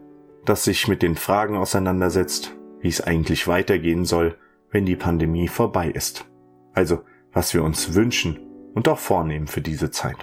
das 0.44 0.64
sich 0.64 0.88
mit 0.88 1.00
den 1.00 1.14
Fragen 1.14 1.56
auseinandersetzt, 1.56 2.56
wie 2.80 2.88
es 2.88 3.00
eigentlich 3.00 3.46
weitergehen 3.46 4.04
soll, 4.04 4.36
wenn 4.72 4.86
die 4.86 4.96
Pandemie 4.96 5.46
vorbei 5.46 5.88
ist. 5.88 6.24
Also, 6.72 7.04
was 7.32 7.54
wir 7.54 7.62
uns 7.62 7.94
wünschen 7.94 8.40
und 8.74 8.88
auch 8.88 8.98
vornehmen 8.98 9.46
für 9.46 9.60
diese 9.60 9.92
Zeit. 9.92 10.16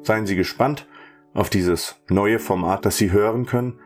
Seien 0.00 0.24
Sie 0.24 0.34
gespannt 0.34 0.86
auf 1.34 1.50
dieses 1.50 2.00
neue 2.08 2.38
Format, 2.38 2.84
das 2.84 2.96
Sie 2.96 3.12
hören 3.12 3.46
können. 3.46 3.78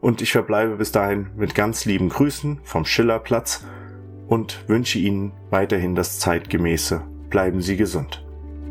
Und 0.00 0.22
ich 0.22 0.32
verbleibe 0.32 0.76
bis 0.76 0.92
dahin 0.92 1.30
mit 1.36 1.54
ganz 1.54 1.84
lieben 1.84 2.08
Grüßen 2.08 2.60
vom 2.62 2.84
Schillerplatz 2.84 3.64
und 4.28 4.64
wünsche 4.68 4.98
Ihnen 4.98 5.32
weiterhin 5.50 5.94
das 5.94 6.18
zeitgemäße. 6.18 7.02
Bleiben 7.28 7.60
Sie 7.60 7.76
gesund. 7.76 8.24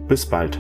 Bis 0.07 0.25
bald. 0.25 0.59